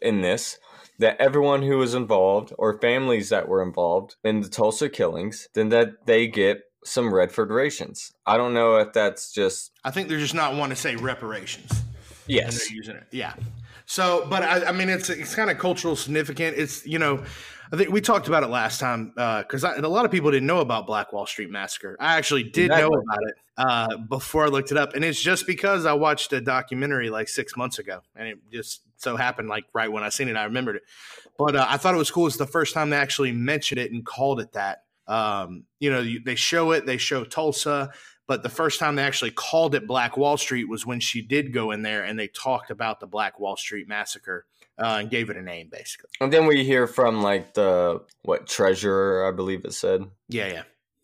[0.01, 0.57] in this
[0.97, 5.69] that everyone who was involved or families that were involved in the Tulsa killings, then
[5.69, 8.13] that they get some Redfordations.
[8.25, 9.71] I don't know if that's just.
[9.83, 11.83] I think they're just not want to say reparations.
[12.25, 13.05] Yes, using it.
[13.11, 13.35] Yeah.
[13.85, 16.57] So, but I, I mean, it's it's kind of cultural significant.
[16.57, 17.23] It's you know,
[17.71, 20.31] I think we talked about it last time uh, because uh, a lot of people
[20.31, 21.95] didn't know about Black Wall Street Massacre.
[21.99, 22.89] I actually did exactly.
[22.89, 26.33] know about it uh, before I looked it up, and it's just because I watched
[26.33, 30.09] a documentary like six months ago, and it just so happened like right when I
[30.09, 30.83] seen it, I remembered it.
[31.37, 32.27] But uh, I thought it was cool.
[32.27, 34.83] It's the first time they actually mentioned it and called it that.
[35.07, 37.91] Um, you know, they show it, they show Tulsa,
[38.27, 41.53] but the first time they actually called it Black Wall Street was when she did
[41.53, 44.45] go in there and they talked about the Black Wall Street massacre
[44.79, 46.09] uh, and gave it a name, basically.
[46.19, 50.05] And then we hear from like the what treasurer, I believe it said.
[50.27, 50.63] Yeah, yeah.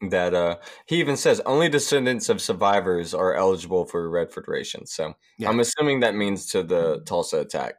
[0.09, 0.57] That uh,
[0.87, 4.89] he even says only descendants of survivors are eligible for Redfordations.
[4.89, 5.47] So yeah.
[5.47, 7.75] I'm assuming that means to the Tulsa attack.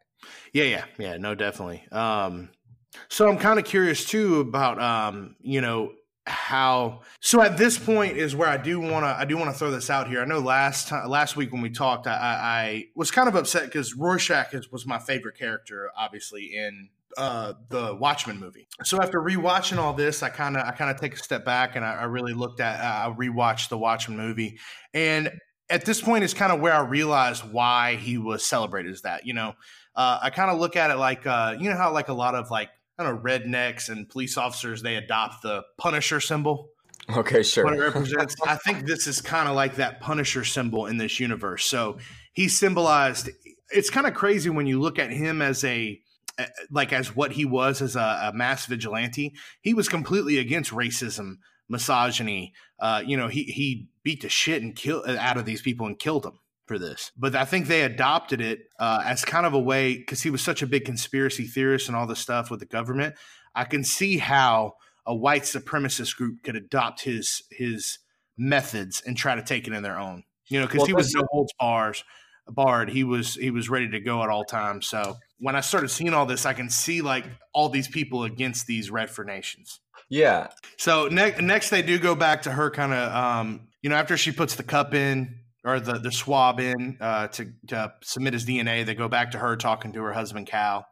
[0.52, 1.16] Yeah, yeah, yeah.
[1.16, 1.82] No, definitely.
[1.90, 2.50] Um,
[3.08, 5.92] so I'm kind of curious too about um, you know
[6.26, 9.58] how so at this point is where I do want to I do want to
[9.58, 10.22] throw this out here.
[10.22, 13.64] I know last time last week when we talked, I, I was kind of upset
[13.64, 18.68] because Rorschach is, was my favorite character, obviously in uh, the Watchmen movie.
[18.84, 21.74] So after rewatching all this, I kind of I kind of take a step back
[21.74, 24.58] and I, I really looked at uh, I rewatched the Watchmen movie,
[24.94, 25.32] and
[25.68, 29.26] at this point is kind of where I realized why he was celebrated as that.
[29.26, 29.54] You know,
[29.96, 32.36] uh, I kind of look at it like uh, you know how like a lot
[32.36, 36.68] of like I don't know rednecks and police officers they adopt the Punisher symbol.
[37.16, 37.64] Okay, sure.
[37.64, 38.36] What it represents.
[38.46, 41.64] I think this is kind of like that Punisher symbol in this universe.
[41.64, 41.98] So
[42.32, 43.30] he symbolized.
[43.70, 46.00] It's kind of crazy when you look at him as a
[46.70, 49.34] like as what he was as a, a mass vigilante.
[49.60, 52.52] He was completely against racism, misogyny.
[52.78, 55.98] Uh, you know, he he beat the shit and kill out of these people and
[55.98, 57.10] killed them for this.
[57.16, 60.42] But I think they adopted it uh, as kind of a way because he was
[60.42, 63.14] such a big conspiracy theorist and all this stuff with the government.
[63.54, 64.74] I can see how
[65.06, 67.98] a white supremacist group could adopt his his
[68.38, 70.24] methods and try to take it in their own.
[70.48, 72.04] You know, because well, he was no holds bars
[72.48, 72.90] barred.
[72.90, 74.86] He was he was ready to go at all times.
[74.86, 78.66] So when I started seeing all this, I can see like all these people against
[78.66, 79.78] these Redfordations.
[80.08, 80.48] Yeah.
[80.76, 84.16] So next next they do go back to her kind of um you know after
[84.16, 88.44] she puts the cup in or the the swab in uh, to to submit his
[88.44, 90.86] DNA, they go back to her talking to her husband Cal.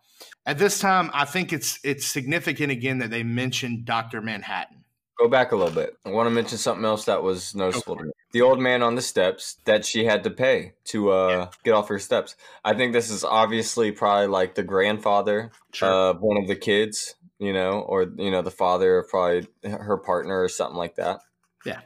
[0.47, 4.85] At this time, I think it's it's significant again that they mentioned Doctor Manhattan.
[5.19, 5.97] Go back a little bit.
[6.07, 8.11] I want to mention something else that was noticeable to me.
[8.33, 11.49] The old man on the steps that she had to pay to uh, yeah.
[11.63, 12.37] get off her steps.
[12.65, 15.91] I think this is obviously probably like the grandfather sure.
[15.91, 19.99] of one of the kids, you know, or you know the father of probably her
[19.99, 21.21] partner or something like that.
[21.67, 21.81] Yeah.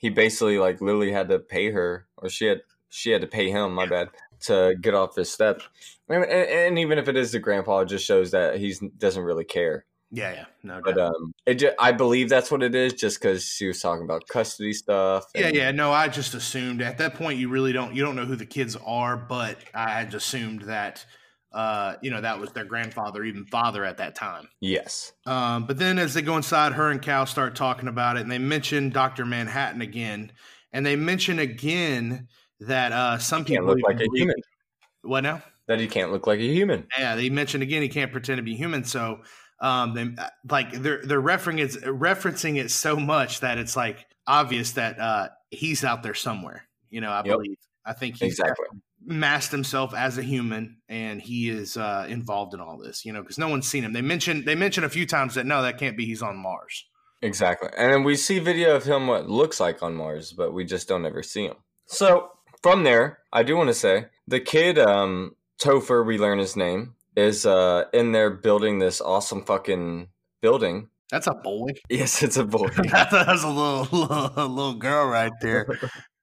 [0.00, 3.50] He basically like literally had to pay her, or she had she had to pay
[3.50, 3.74] him.
[3.74, 4.08] My bad
[4.42, 5.62] to get off his step.
[6.08, 9.44] And, and, even if it is the grandpa, it just shows that he doesn't really
[9.44, 9.84] care.
[10.12, 10.80] Yeah, yeah, no.
[10.82, 14.02] But um, it just, I believe that's what it is, just because she was talking
[14.02, 15.26] about custody stuff.
[15.34, 15.70] And- yeah, yeah.
[15.70, 18.46] No, I just assumed at that point you really don't you don't know who the
[18.46, 21.04] kids are, but I just assumed that
[21.52, 24.48] uh, you know, that was their grandfather, even father at that time.
[24.60, 25.12] Yes.
[25.26, 28.30] Um, but then as they go inside, her and Cal start talking about it, and
[28.30, 30.32] they mention Doctor Manhattan again,
[30.72, 32.28] and they mention again
[32.60, 34.36] that uh, some people look like a human.
[35.02, 35.42] What now?
[35.66, 36.86] That he can't look like a human.
[36.98, 38.84] Yeah, they mentioned again he can't pretend to be human.
[38.84, 39.22] So
[39.60, 40.08] um, they
[40.48, 45.28] like they're they're referencing it referencing it so much that it's like obvious that uh,
[45.50, 46.66] he's out there somewhere.
[46.90, 47.36] You know, I yep.
[47.36, 47.56] believe.
[47.84, 48.66] I think he's exactly
[49.04, 53.04] masked himself as a human, and he is uh, involved in all this.
[53.04, 53.92] You know, because no one's seen him.
[53.92, 56.06] They mentioned they mentioned a few times that no, that can't be.
[56.06, 56.86] He's on Mars.
[57.22, 60.64] Exactly, and then we see video of him what looks like on Mars, but we
[60.64, 61.56] just don't ever see him.
[61.86, 62.30] So
[62.62, 66.94] from there, I do want to say the kid, um, Topher, we learn his name
[67.16, 70.08] is uh in there building this awesome fucking
[70.40, 70.88] building.
[71.10, 71.70] That's a boy.
[71.88, 72.68] Yes, it's a boy.
[72.90, 75.66] That's a little, little little girl right there.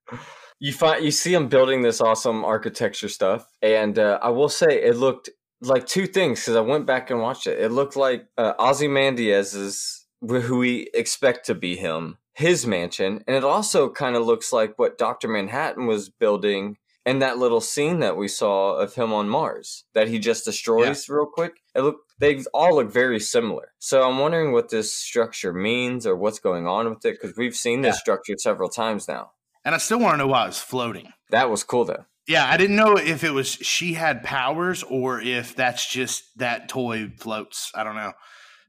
[0.59, 4.83] you find you see him building this awesome architecture stuff, and uh, I will say
[4.83, 5.29] it looked
[5.61, 7.59] like two things because I went back and watched it.
[7.59, 13.43] It looked like uh, Ozymandias's who we expect to be him, his mansion, and it
[13.43, 18.17] also kind of looks like what Doctor Manhattan was building and that little scene that
[18.17, 21.15] we saw of him on Mars that he just destroys yeah.
[21.15, 21.61] real quick.
[21.73, 23.73] It look they all look very similar.
[23.79, 27.55] So I'm wondering what this structure means or what's going on with it because we've
[27.55, 27.99] seen this yeah.
[27.99, 29.31] structure several times now.
[29.67, 31.11] And I still want to know why it's floating.
[31.29, 32.05] That was cool though.
[32.25, 36.69] Yeah, I didn't know if it was she had powers or if that's just that
[36.69, 37.69] toy floats.
[37.75, 38.13] I don't know.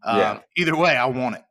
[0.05, 0.31] yeah.
[0.33, 1.43] Um, either way, I want it.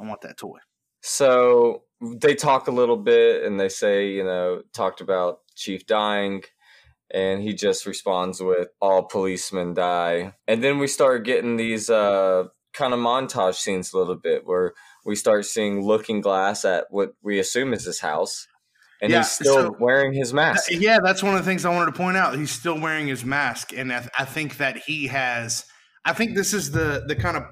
[0.00, 0.58] I want that toy.
[1.02, 6.42] So they talk a little bit and they say, you know, talked about Chief dying,
[7.14, 10.34] and he just responds with all policemen die.
[10.48, 14.72] And then we start getting these uh, kind of montage scenes a little bit where
[15.04, 18.48] we start seeing Looking Glass at what we assume is his house.
[19.02, 20.70] And yeah, he's still so, wearing his mask.
[20.70, 22.36] Yeah, that's one of the things I wanted to point out.
[22.36, 25.64] He's still wearing his mask, and I, I think that he has.
[26.04, 27.44] I think this is the the kind of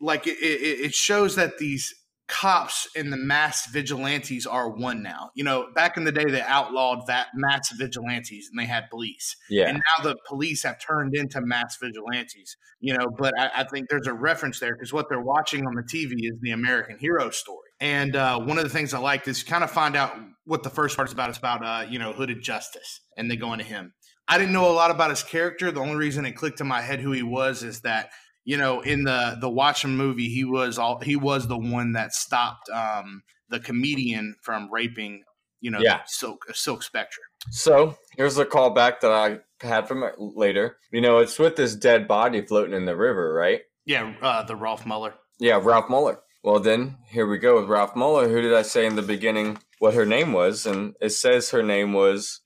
[0.00, 1.94] like it, it, it shows that these
[2.28, 5.30] cops and the mass vigilantes are one now.
[5.34, 9.36] You know, back in the day, they outlawed that mass vigilantes and they had police.
[9.48, 9.68] Yeah.
[9.68, 13.88] And now the police have turned into mass vigilantes, you know, but I, I think
[13.88, 17.30] there's a reference there because what they're watching on the TV is the American hero
[17.30, 17.65] story.
[17.80, 20.70] And uh, one of the things I liked is kind of find out what the
[20.70, 21.28] first part is about.
[21.28, 23.92] It's about, uh, you know, hooded justice and they go into him.
[24.28, 25.70] I didn't know a lot about his character.
[25.70, 28.10] The only reason it clicked in my head who he was is that
[28.46, 32.14] you know, in the the Watchmen movie, he was all he was the one that
[32.14, 35.24] stopped um, the comedian from raping,
[35.60, 36.02] you know, yeah.
[36.06, 37.22] Silk Silk Spectre.
[37.50, 40.78] So here's a callback that I had from later.
[40.92, 43.62] You know, it's with this dead body floating in the river, right?
[43.84, 45.14] Yeah, uh, the Ralph Muller.
[45.40, 46.20] Yeah, Ralph Muller.
[46.46, 48.28] Well, then here we go with Ralph Muller.
[48.28, 50.64] Who did I say in the beginning what her name was?
[50.64, 52.40] And it says her name was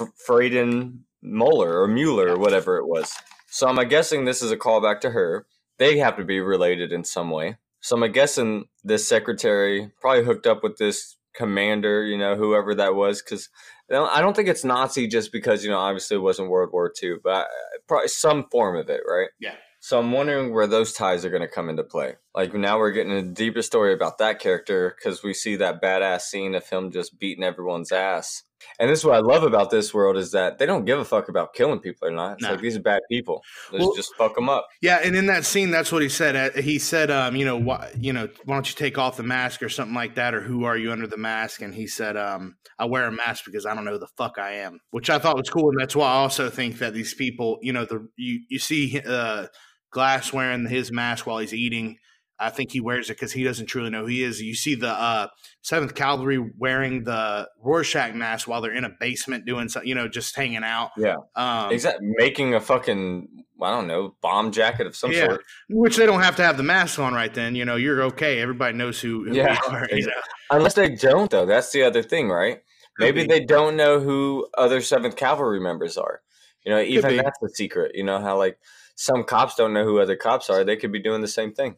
[0.00, 3.12] F- Friedan Muller or Mueller or whatever it was.
[3.50, 5.44] So I'm guessing this is a callback to her.
[5.76, 7.58] they have to be related in some way.
[7.82, 12.94] So I'm guessing this secretary probably hooked up with this commander, you know, whoever that
[12.94, 13.50] was, because
[13.90, 17.16] I don't think it's Nazi just because you know obviously it wasn't World War II,
[17.22, 19.28] but uh, probably some form of it, right?
[19.38, 19.56] Yeah.
[19.80, 22.14] So I'm wondering where those ties are going to come into play.
[22.34, 26.22] Like now we're getting a deeper story about that character because we see that badass
[26.22, 28.42] scene of him just beating everyone's ass.
[28.78, 31.04] And this is what I love about this world is that they don't give a
[31.04, 32.34] fuck about killing people or not.
[32.34, 32.50] It's Nah.
[32.52, 33.42] like these are bad people.
[33.72, 34.66] Let's Well- just fuck them up.
[34.80, 36.36] Yeah, and in that scene, that's what he said.
[36.36, 39.24] Uh, He said, um, you know, why, you know, why don't you take off the
[39.24, 41.60] mask or something like that, or who are you under the mask?
[41.60, 44.38] And he said, um, I wear a mask because I don't know who the fuck
[44.38, 47.12] I am, which I thought was cool, and that's why I also think that these
[47.14, 49.48] people, you know, the you you see uh,
[49.90, 51.98] Glass wearing his mask while he's eating.
[52.38, 54.40] I think he wears it because he doesn't truly know who he is.
[54.40, 55.28] You see the uh,
[55.60, 60.08] Seventh Kavalry wearing the Rorschach mask while they're in a basement doing something, you know,
[60.08, 60.90] just hanging out.
[60.96, 61.16] Yeah.
[61.36, 62.08] Um, Exactly.
[62.16, 63.28] Making a fucking
[63.62, 65.26] I don't know bomb jacket of some Yeah.
[65.26, 65.44] sort.
[65.68, 67.54] Which they don't have to have the mask on right then.
[67.54, 68.40] You know, you're okay.
[68.40, 69.86] Everybody knows who, who Yeah, are.
[69.90, 70.12] You know?
[70.50, 71.46] Unless they don't, though.
[71.46, 72.60] That's the other thing, right?
[72.98, 73.28] Maybe be.
[73.28, 76.20] they don't know who other Seventh Kavalry members are.
[76.64, 77.92] You know, even that's the secret.
[77.94, 78.58] You know how like
[78.94, 80.64] some cops don't know who other cops are.
[80.64, 81.76] They could be doing the same thing.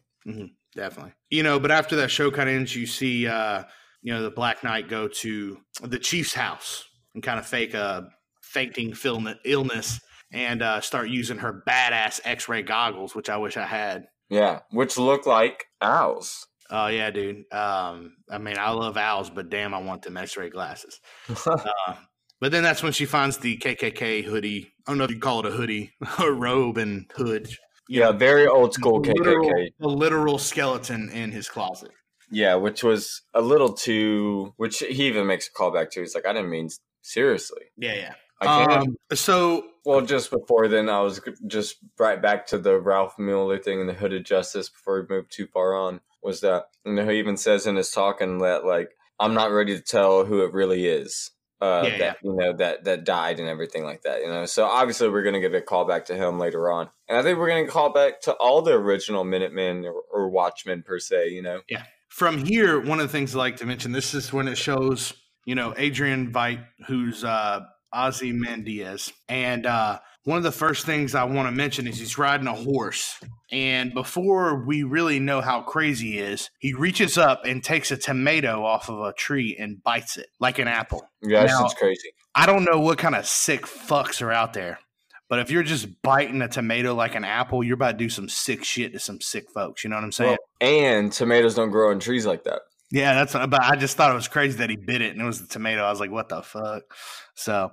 [0.75, 1.13] Definitely.
[1.29, 3.63] You know, but after that show kind of ends, you see, uh,
[4.01, 6.83] you know, the Black Knight go to the Chief's house
[7.13, 8.09] and kind of fake a
[8.41, 8.93] fainting
[9.45, 9.99] illness
[10.31, 14.07] and uh, start using her badass X ray goggles, which I wish I had.
[14.29, 16.45] Yeah, which look like owls.
[16.69, 17.51] Oh yeah, dude.
[17.53, 20.99] Um, I mean, I love owls, but damn, I want them X-ray glasses.
[21.45, 21.95] Uh,
[22.41, 24.73] but then that's when she finds the KKK hoodie.
[24.85, 27.47] I don't know if you call it a hoodie, a robe and hood.
[27.89, 29.67] Yeah, very old school The literal- KKK.
[29.81, 31.91] A literal skeleton in his closet.
[32.31, 34.53] Yeah, which was a little too.
[34.57, 36.01] Which he even makes a callback to.
[36.01, 36.69] He's like, I didn't mean
[37.01, 37.63] seriously.
[37.77, 38.13] Yeah, yeah.
[38.41, 38.71] I can't.
[38.71, 43.59] Um, so Well, just before then, I was just right back to the Ralph Mueller
[43.59, 46.01] thing and the Hooded Justice before we moved too far on.
[46.23, 49.75] Was that, you know, he even says in his talking that, like, I'm not ready
[49.75, 51.31] to tell who it really is.
[51.61, 54.21] Uh, Yeah, that you know that that died and everything like that.
[54.21, 57.17] You know, so obviously we're gonna get a call back to him later on, and
[57.17, 60.99] I think we're gonna call back to all the original Minutemen or, or Watchmen per
[60.99, 61.29] se.
[61.29, 61.83] You know, yeah.
[62.09, 65.13] from here, one of the things I like to mention, this is when it shows,
[65.45, 67.61] you know, Adrian Veidt, who's uh
[67.93, 69.13] Ozzy Ozymandias.
[69.29, 72.53] And uh one of the first things I want to mention is he's riding a
[72.53, 73.19] horse.
[73.51, 77.97] And before we really know how crazy he is, he reaches up and takes a
[77.97, 81.07] tomato off of a tree and bites it like an apple.
[81.21, 82.09] yeah, that's Now- crazy.
[82.35, 84.79] I don't know what kind of sick fucks are out there,
[85.29, 88.27] but if you're just biting a tomato like an apple, you're about to do some
[88.27, 89.83] sick shit to some sick folks.
[89.83, 90.31] You know what I'm saying?
[90.59, 92.63] Well, and tomatoes don't grow on trees like that.
[92.91, 93.33] Yeah, that's.
[93.33, 95.47] But I just thought it was crazy that he bit it and it was the
[95.47, 95.83] tomato.
[95.83, 96.83] I was like, what the fuck?
[97.35, 97.71] So,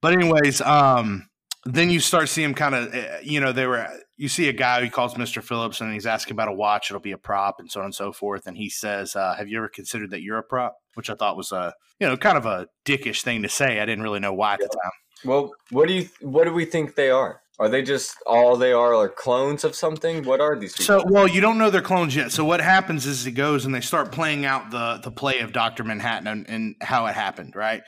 [0.00, 1.26] but anyways, um,
[1.66, 3.88] then you start seeing kind of, you know, they were.
[4.16, 5.42] You see a guy who calls Mr.
[5.42, 6.90] Phillips and he's asking about a watch.
[6.90, 8.46] It'll be a prop and so on and so forth.
[8.46, 11.36] And he says, uh, "Have you ever considered that you're a prop?" Which I thought
[11.36, 13.80] was a, you know, kind of a dickish thing to say.
[13.80, 14.92] I didn't really know why at the time.
[15.24, 17.42] Well, what do you what do we think they are?
[17.58, 20.24] Are they just all they are are clones of something?
[20.24, 21.00] What are these people?
[21.00, 22.30] So, well, you don't know they're clones yet.
[22.30, 25.52] So, what happens is it goes and they start playing out the the play of
[25.52, 27.56] Doctor Manhattan and, and how it happened.
[27.56, 27.82] Right?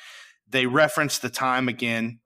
[0.49, 2.21] They reference the time again,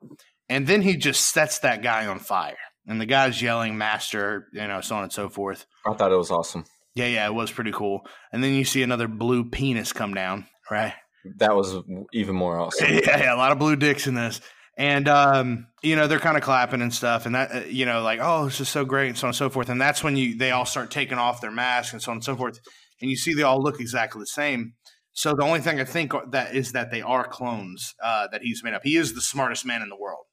[0.53, 4.67] and then he just sets that guy on fire, and the guy's yelling, "Master!" You
[4.67, 5.67] know, so on and so forth.
[5.87, 6.65] I thought it was awesome.
[6.95, 8.03] Yeah, yeah, it was pretty cool.
[8.33, 10.47] And then you see another blue penis come down.
[10.71, 10.93] Right?
[11.38, 11.77] That was
[12.12, 12.88] even more awesome.
[12.93, 14.41] yeah, yeah, a lot of blue dicks in this.
[14.77, 18.03] And um, you know, they're kind of clapping and stuff, and that uh, you know,
[18.03, 19.69] like, oh, this is so great, and so on and so forth.
[19.69, 22.25] And that's when you they all start taking off their masks and so on and
[22.25, 22.59] so forth,
[23.01, 24.75] and you see they all look exactly the same.
[25.15, 28.65] So the only thing I think that is that they are clones uh, that he's
[28.65, 28.83] made up.
[28.83, 30.25] He is the smartest man in the world,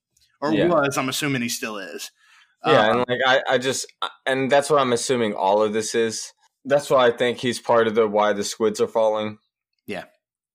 [0.41, 0.67] or Yeah.
[0.67, 0.97] was.
[0.97, 2.11] I'm assuming he still is.
[2.65, 3.85] Yeah, Um, and like I, I just
[4.25, 6.33] and that's what I'm assuming all of this is.
[6.65, 9.37] That's why I think he's part of the why the squids are falling.
[9.87, 10.05] Yeah.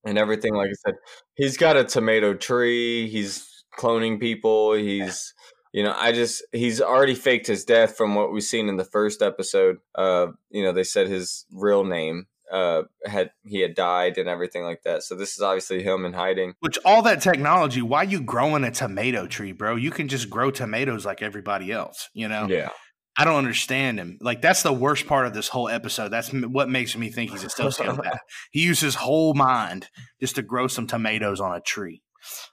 [0.04, 0.94] And everything, like I said,
[1.34, 5.32] he's got a tomato tree, he's cloning people, he's
[5.72, 8.84] you know, I just he's already faked his death from what we've seen in the
[8.84, 9.78] first episode.
[9.94, 14.62] Uh, you know, they said his real name uh had he had died and everything
[14.64, 15.02] like that.
[15.02, 16.54] So this is obviously him in hiding.
[16.60, 17.82] Which all that technology?
[17.82, 19.76] Why you growing a tomato tree, bro?
[19.76, 22.08] You can just grow tomatoes like everybody else.
[22.14, 22.46] You know.
[22.48, 22.70] Yeah.
[23.16, 24.18] I don't understand him.
[24.20, 26.08] Like that's the worst part of this whole episode.
[26.08, 28.18] That's m- what makes me think he's a sociopath.
[28.50, 29.88] he used his whole mind
[30.20, 32.02] just to grow some tomatoes on a tree.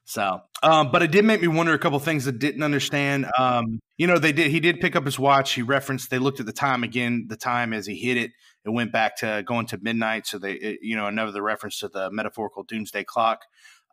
[0.03, 3.26] So, um, but it did make me wonder a couple things that didn't understand.
[3.38, 4.51] Um, you know, they did.
[4.51, 5.53] He did pick up his watch.
[5.53, 6.09] He referenced.
[6.09, 7.26] They looked at the time again.
[7.30, 8.32] The time as he hit it,
[8.66, 10.28] it went back to going to midnight.
[10.28, 13.41] So they, it, you know, another reference to the metaphorical doomsday clock.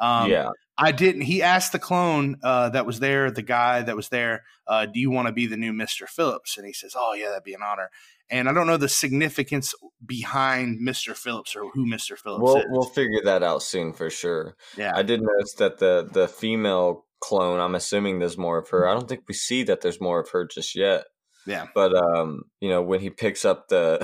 [0.01, 1.23] Um, yeah, I didn't.
[1.23, 5.01] He asked the clone uh, that was there, the guy that was there, uh, "Do
[5.01, 7.55] you want to be the new Mister Phillips?" And he says, "Oh yeah, that'd be
[7.55, 7.91] an honor."
[8.31, 12.65] And I don't know the significance behind Mister Phillips or who Mister Phillips we'll is.
[12.69, 14.55] we'll figure that out soon for sure.
[14.77, 17.59] yeah, I did notice that the the female clone.
[17.59, 18.89] I'm assuming there's more of her.
[18.89, 21.07] I don't think we see that there's more of her just yet.
[21.49, 23.99] Yeah, But um, you know, when he picks up the,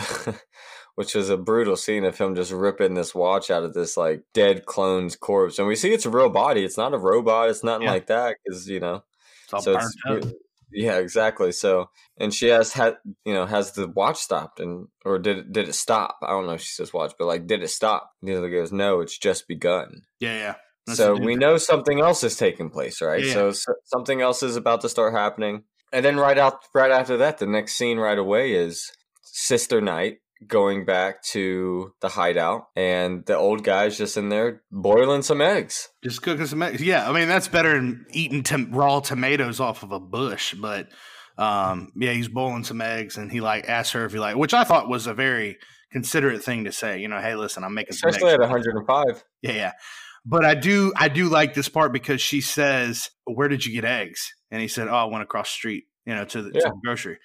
[0.96, 4.22] which is a brutal scene of him just ripping this watch out of this like
[4.32, 6.64] dead clone's corpse, and we see it's a real body.
[6.64, 7.50] It's not a robot.
[7.50, 7.90] It's nothing Yeah.
[7.92, 9.02] like that because you know.
[9.52, 10.22] it's so it's up.
[10.72, 11.52] yeah, exactly.
[11.52, 15.52] So and she has had you know has the watch stopped and or did it,
[15.52, 16.18] did it stop?
[16.22, 18.10] I don't know if she says watch, but like did it stop?
[18.22, 20.02] And the other goes no, it's just begun.
[20.20, 20.54] Yeah, yeah.
[20.86, 23.24] That's so we know something else is taking place, right?
[23.24, 25.64] Yeah, So, so something else is about to start happening,
[25.94, 28.90] and then right out right after that, the next scene right away is
[29.22, 35.22] Sister Night going back to the hideout, and the old guy's just in there boiling
[35.22, 35.88] some eggs.
[36.02, 36.82] Just cooking some eggs.
[36.82, 40.54] Yeah, I mean that's better than eating tom- raw tomatoes off of a bush.
[40.54, 40.88] But
[41.38, 44.54] um, yeah, he's boiling some eggs, and he like asks her if he like, which
[44.54, 45.58] I thought was a very
[45.92, 47.00] considerate thing to say.
[47.00, 48.42] You know, hey, listen, I'm making some Especially eggs.
[48.42, 49.24] at 105.
[49.42, 49.72] Yeah, yeah.
[50.26, 53.84] But I do, I do like this part because she says, "Where did you get
[53.84, 56.60] eggs?" And he said, "Oh, I went across the street, you know, to the, to
[56.60, 57.18] the grocery."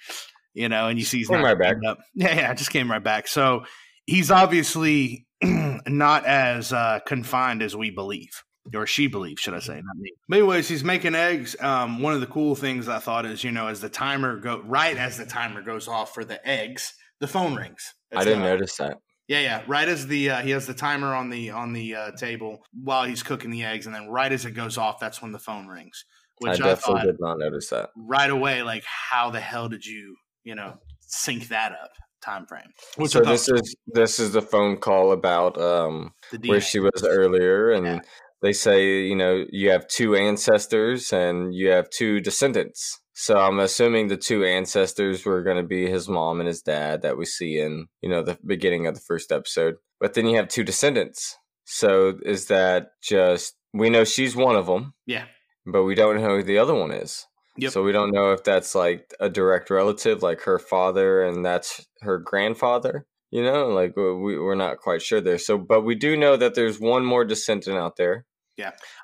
[0.53, 1.77] You know, and you see he's Came not right back.
[1.87, 1.99] Up.
[2.15, 3.27] Yeah, yeah, I just came right back.
[3.27, 3.63] So
[4.05, 8.43] he's obviously not as uh, confined as we believe,
[8.75, 10.11] or she believes, should I say, not me.
[10.27, 11.55] But anyways, he's making eggs.
[11.59, 14.61] Um, one of the cool things I thought is, you know, as the timer go
[14.65, 17.93] right as the timer goes off for the eggs, the phone rings.
[18.13, 18.97] I didn't notice that.
[19.29, 19.61] Yeah, yeah.
[19.67, 23.05] Right as the uh, he has the timer on the on the uh, table while
[23.05, 25.67] he's cooking the eggs, and then right as it goes off, that's when the phone
[25.67, 26.03] rings.
[26.39, 27.89] Which I, definitely thought did not notice that.
[27.95, 31.91] right away, like, how the hell did you, you know, sync that up
[32.23, 32.71] time frame?
[32.97, 37.03] Which so this is this is the phone call about um the where she was
[37.07, 37.99] earlier and Yeah.
[38.41, 43.59] they say you know you have two ancestors and you have two descendants so i'm
[43.59, 47.25] assuming the two ancestors were going to be his mom and his dad that we
[47.25, 49.75] see in you know the beginning of the first episode.
[49.99, 51.37] But then you have two descendants.
[51.65, 55.25] So is that just we know she's one of them Yeah.
[55.65, 57.25] but we don't know who the other one is.
[57.57, 57.73] Yep.
[57.73, 61.85] so we don't know if that's like a direct relative like her father and that's
[62.01, 63.67] her grandfather you know?
[63.67, 65.37] Like we, we're not quite sure there.
[65.37, 68.25] So but we do know that there's one more descendant out there.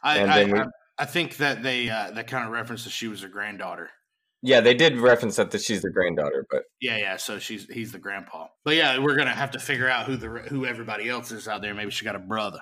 [0.02, 0.66] I, and I, then we- I,
[0.98, 3.90] I think that they uh, that kind of references she was her granddaughter.
[4.46, 7.18] Yeah they did reference that, that she's the granddaughter but Yeah, yeah.
[7.18, 8.48] So she's he's the grandpa.
[8.64, 11.62] But yeah, we're gonna have to figure out who the who everybody else is out
[11.62, 11.74] there.
[11.74, 12.62] Maybe she got a brother.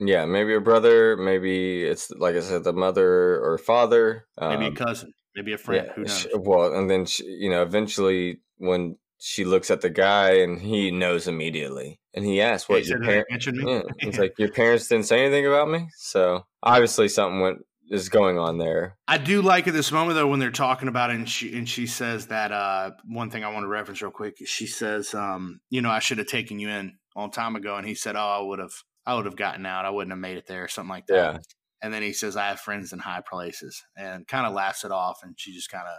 [0.00, 4.72] yeah maybe a brother maybe it's like i said the mother or father Maybe um,
[4.72, 5.12] a cousin.
[5.36, 5.86] Maybe a friend.
[5.86, 6.18] yeah, who knows?
[6.20, 10.60] sh- well and then she, you know eventually when she looks at the guy and
[10.60, 14.50] he knows immediately and he asks what he your parents me?" Yeah, it's like your
[14.50, 15.88] parents didn't say anything about me.
[15.96, 17.58] So obviously something went
[17.90, 18.96] is going on there.
[19.06, 21.68] I do like at this moment though when they're talking about it, and she and
[21.68, 24.36] she says that uh, one thing I want to reference real quick.
[24.46, 27.76] She says, um, "You know, I should have taken you in a long time ago,"
[27.76, 28.72] and he said, "Oh, I would have,
[29.06, 29.84] I would have gotten out.
[29.84, 31.38] I wouldn't have made it there, or something like that." Yeah.
[31.82, 34.90] And then he says, "I have friends in high places," and kind of laughs it
[34.90, 35.98] off, and she just kind of,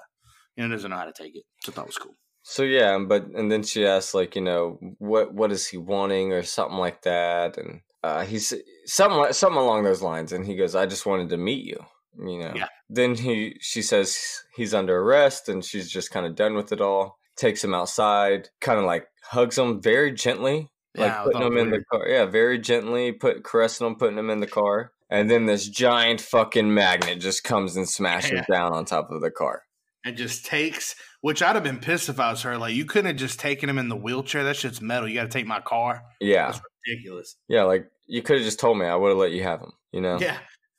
[0.55, 1.43] you know, doesn't know how to take it.
[1.63, 2.15] So it was cool.
[2.47, 6.31] So yeah, but and then she asks like, you know, what what is he wanting
[6.31, 8.53] or something like that, and uh, he's
[8.85, 11.79] something like, something along those lines, and he goes, "I just wanted to meet you."
[12.17, 12.53] You know.
[12.55, 12.67] Yeah.
[12.89, 14.17] Then he she says
[14.55, 17.17] he's under arrest, and she's just kind of done with it all.
[17.35, 21.69] Takes him outside, kind of like hugs him very gently, like Yeah, putting him in
[21.71, 22.07] the car.
[22.07, 26.21] Yeah, very gently, put caressing him, putting him in the car, and then this giant
[26.21, 28.45] fucking magnet just comes and smashes Yeah.
[28.49, 29.63] down on top of the car.
[30.05, 30.95] and just takes.
[31.21, 32.55] Which I'd have been pissed if I was her.
[32.59, 34.43] Like, you couldn't have just taken him in the wheelchair.
[34.43, 35.09] That shit's metal.
[35.09, 36.03] You got to take my car.
[36.21, 37.35] Yeah, That's ridiculous.
[37.47, 38.85] yeah, like you could have just told me.
[38.85, 39.73] I would have let you have them.
[39.91, 40.19] You know.
[40.19, 40.37] Yeah,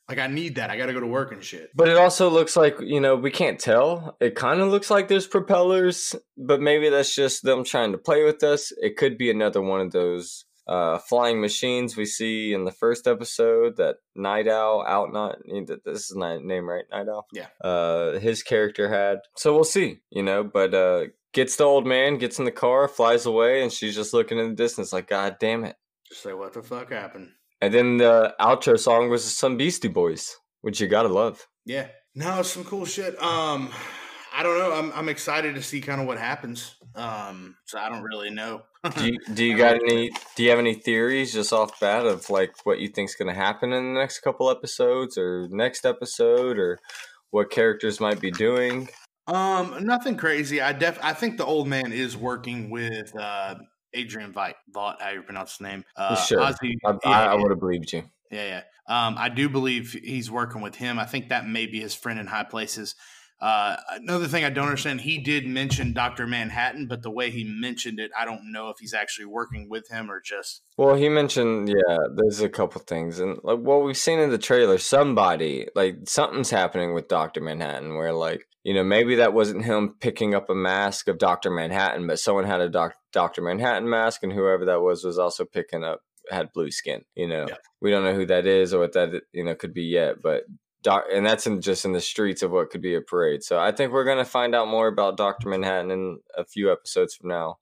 [0.09, 0.69] like I need that.
[0.69, 1.69] I got to go to work and shit.
[1.75, 4.15] But it also looks like, you know, we can't tell.
[4.21, 8.23] It kind of looks like there's propellers, but maybe that's just them trying to play
[8.23, 8.71] with us.
[8.81, 13.07] It could be another one of those uh, flying machines we see in the first
[13.07, 15.37] episode that Nite Owl, Out Not,
[15.83, 16.85] this is my name, right?
[16.91, 17.27] Nite Owl?
[17.33, 17.47] Yeah.
[17.61, 19.19] Uh, his character had.
[19.35, 22.87] So we'll see, you know, but uh, gets the old man, gets in the car,
[22.87, 25.75] flies away, and she's just looking in the distance like, God damn it.
[26.09, 27.31] Just say what the fuck happened.
[27.61, 31.45] And then the outro song was some Beastie Boys, which you gotta love.
[31.65, 31.87] Yeah.
[32.15, 33.21] No, some cool shit.
[33.21, 33.71] Um,
[34.33, 34.73] I don't know.
[34.73, 36.75] I'm I'm excited to see kind of what happens.
[36.95, 38.63] Um, so I don't really know.
[38.95, 42.29] do you, do you got any do you have any theories just off bat of
[42.29, 46.57] like what you think's going to happen in the next couple episodes or next episode
[46.57, 46.79] or
[47.31, 48.87] what characters might be doing
[49.27, 50.61] um, nothing crazy.
[50.61, 53.55] I def I think the old man is working with uh
[53.97, 54.53] Adrian Veidt.
[54.69, 55.83] Vought, how you pronounce his name?
[55.95, 58.61] Uh, sure Ozzy, i, yeah, I would have believed you Yeah, yeah.
[58.87, 60.99] Um, I do believe he's working with him.
[60.99, 62.95] I think that may be his friend in high places.
[63.39, 67.43] Uh, another thing I don't understand, he did mention Doctor Manhattan, but the way he
[67.43, 70.63] mentioned it, I don't know if he's actually working with him or just.
[70.75, 74.39] Well, he mentioned, yeah, there's a couple things, and like what we've seen in the
[74.39, 79.65] trailer, somebody like something's happening with Doctor Manhattan, where like you know maybe that wasn't
[79.65, 83.87] him picking up a mask of Doctor Manhattan, but someone had a doc- Doctor Manhattan
[83.87, 87.03] mask, and whoever that was was also picking up had blue skin.
[87.15, 87.55] You know, yeah.
[87.81, 90.43] we don't know who that is or what that you know could be yet, but
[90.87, 93.43] doc, and that's in just in the streets of what could be a parade.
[93.43, 97.13] So I think we're gonna find out more about Doctor Manhattan in a few episodes
[97.15, 97.57] from now.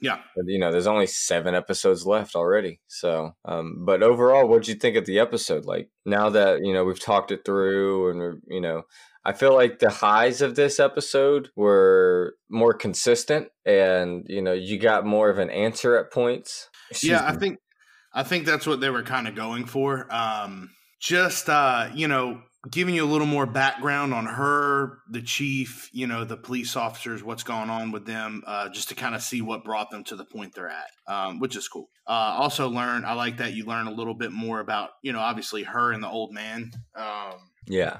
[0.00, 2.80] Yeah, but, you know, there's only seven episodes left already.
[2.88, 5.64] So, um, but overall, what'd you think of the episode?
[5.64, 8.82] Like now that you know we've talked it through, and you know,
[9.24, 14.78] I feel like the highs of this episode were more consistent, and you know, you
[14.78, 16.68] got more of an answer at points.
[16.90, 17.26] Excuse yeah, me.
[17.28, 17.58] I think
[18.12, 20.12] I think that's what they were kind of going for.
[20.12, 20.70] Um,
[21.00, 26.06] just uh, you know, giving you a little more background on her, the chief, you
[26.06, 29.42] know, the police officers, what's going on with them, uh, just to kind of see
[29.42, 31.88] what brought them to the point they're at, um, which is cool.
[32.06, 35.20] Uh, also, learn I like that you learn a little bit more about, you know,
[35.20, 36.72] obviously her and the old man.
[36.94, 37.34] Um,
[37.66, 37.98] yeah,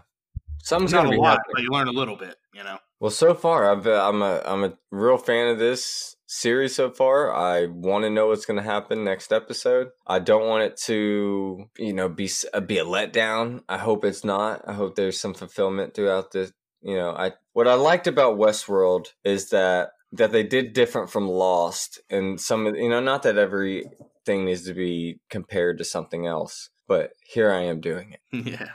[0.63, 1.53] something's not a lot, happening.
[1.53, 2.79] but you learn a little bit, you know.
[3.01, 7.35] Well, so far, I've, I'm a I'm a real fan of this series so far.
[7.35, 9.89] I want to know what's going to happen next episode.
[10.07, 13.63] I don't want it to, you know, be uh, be a letdown.
[13.69, 14.63] I hope it's not.
[14.67, 16.53] I hope there's some fulfillment throughout the,
[16.83, 21.29] you know, I what I liked about Westworld is that that they did different from
[21.29, 26.71] Lost and some you know, not that everything needs to be compared to something else,
[26.87, 28.21] but here I am doing it.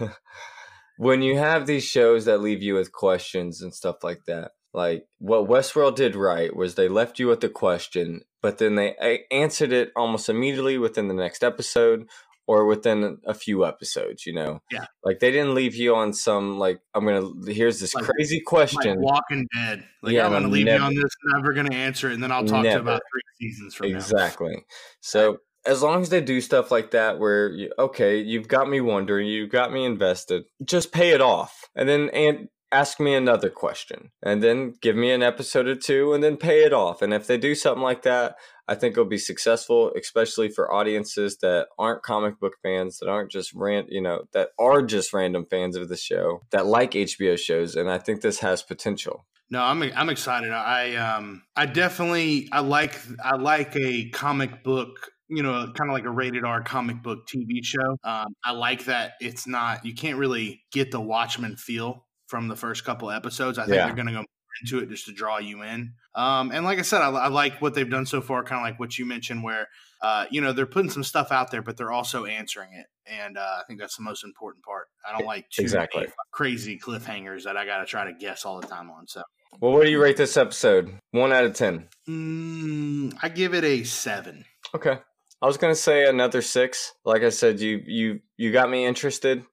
[0.00, 0.08] Yeah.
[0.98, 5.06] when you have these shows that leave you with questions and stuff like that, like
[5.18, 9.72] what Westworld did right was they left you with the question, but then they answered
[9.72, 12.06] it almost immediately within the next episode
[12.46, 14.60] or within a few episodes, you know?
[14.70, 14.84] Yeah.
[15.02, 18.40] Like they didn't leave you on some, like, I'm going to, here's this like, crazy
[18.40, 19.00] question.
[19.00, 19.82] Like walking Dead.
[20.02, 22.14] Like, yeah, I'm going to leave never, you on this, never going to answer it,
[22.14, 22.68] and then I'll talk never.
[22.68, 24.18] to you about three seasons from exactly.
[24.18, 24.24] now.
[24.24, 24.66] Exactly.
[25.00, 28.80] So as long as they do stuff like that where you, okay you've got me
[28.80, 33.50] wondering you've got me invested just pay it off and then and ask me another
[33.50, 37.02] question and then give me an episode or two and then pay it off.
[37.02, 38.36] And if they do something like that,
[38.68, 43.30] I think it'll be successful, especially for audiences that aren't comic book fans, that aren't
[43.30, 47.38] just rant, you know, that are just random fans of the show, that like HBO
[47.38, 47.76] shows.
[47.76, 49.24] And I think this has potential.
[49.48, 50.50] No, I'm I'm excited.
[50.50, 55.94] I um I definitely I like I like a comic book you know, kind of
[55.94, 57.96] like a rated R comic book TV show.
[58.04, 62.56] Um, I like that it's not, you can't really get the Watchmen feel from the
[62.56, 63.58] first couple episodes.
[63.58, 63.86] I think yeah.
[63.86, 64.24] they're going to go
[64.60, 65.92] into it just to draw you in.
[66.14, 68.64] Um, and like I said, I, I, like what they've done so far, kind of
[68.64, 69.68] like what you mentioned, where
[70.02, 73.36] uh, you know they're putting some stuff out there, but they're also answering it, and
[73.36, 74.88] uh, I think that's the most important part.
[75.06, 78.60] I don't like too exactly crazy cliffhangers that I got to try to guess all
[78.60, 79.06] the time on.
[79.06, 79.22] So,
[79.60, 80.98] well, what do you rate this episode?
[81.12, 81.88] One out of ten.
[82.08, 84.44] Mm, I give it a seven.
[84.74, 84.98] Okay.
[85.42, 86.94] I was gonna say another six.
[87.04, 89.44] Like I said, you you you got me interested.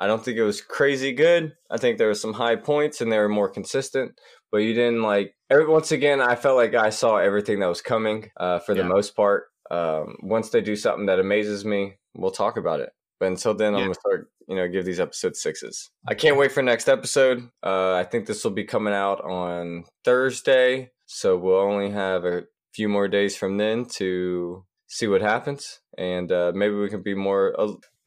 [0.00, 1.52] I don't think it was crazy good.
[1.70, 4.18] I think there were some high points and they were more consistent,
[4.50, 5.34] but you didn't like.
[5.50, 8.82] Every, once again, I felt like I saw everything that was coming uh, for yeah.
[8.82, 9.48] the most part.
[9.70, 12.90] Um, once they do something that amazes me, we'll talk about it.
[13.20, 13.80] But until then, yeah.
[13.80, 15.90] I'm gonna start, you know, give these episodes sixes.
[16.08, 17.50] I can't wait for next episode.
[17.62, 22.44] Uh, I think this will be coming out on Thursday, so we'll only have a
[22.74, 27.14] few more days from then to see what happens, and uh, maybe we can be
[27.14, 27.54] more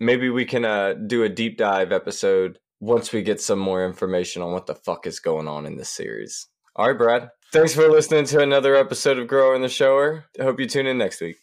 [0.06, 4.42] maybe we can uh, do a deep dive episode once we get some more information
[4.42, 6.48] on what the fuck is going on in this series.
[6.76, 7.30] All right, Brad.
[7.52, 10.26] Thanks for listening to another episode of Grower and the Shower.
[10.40, 11.38] I hope you tune in next week.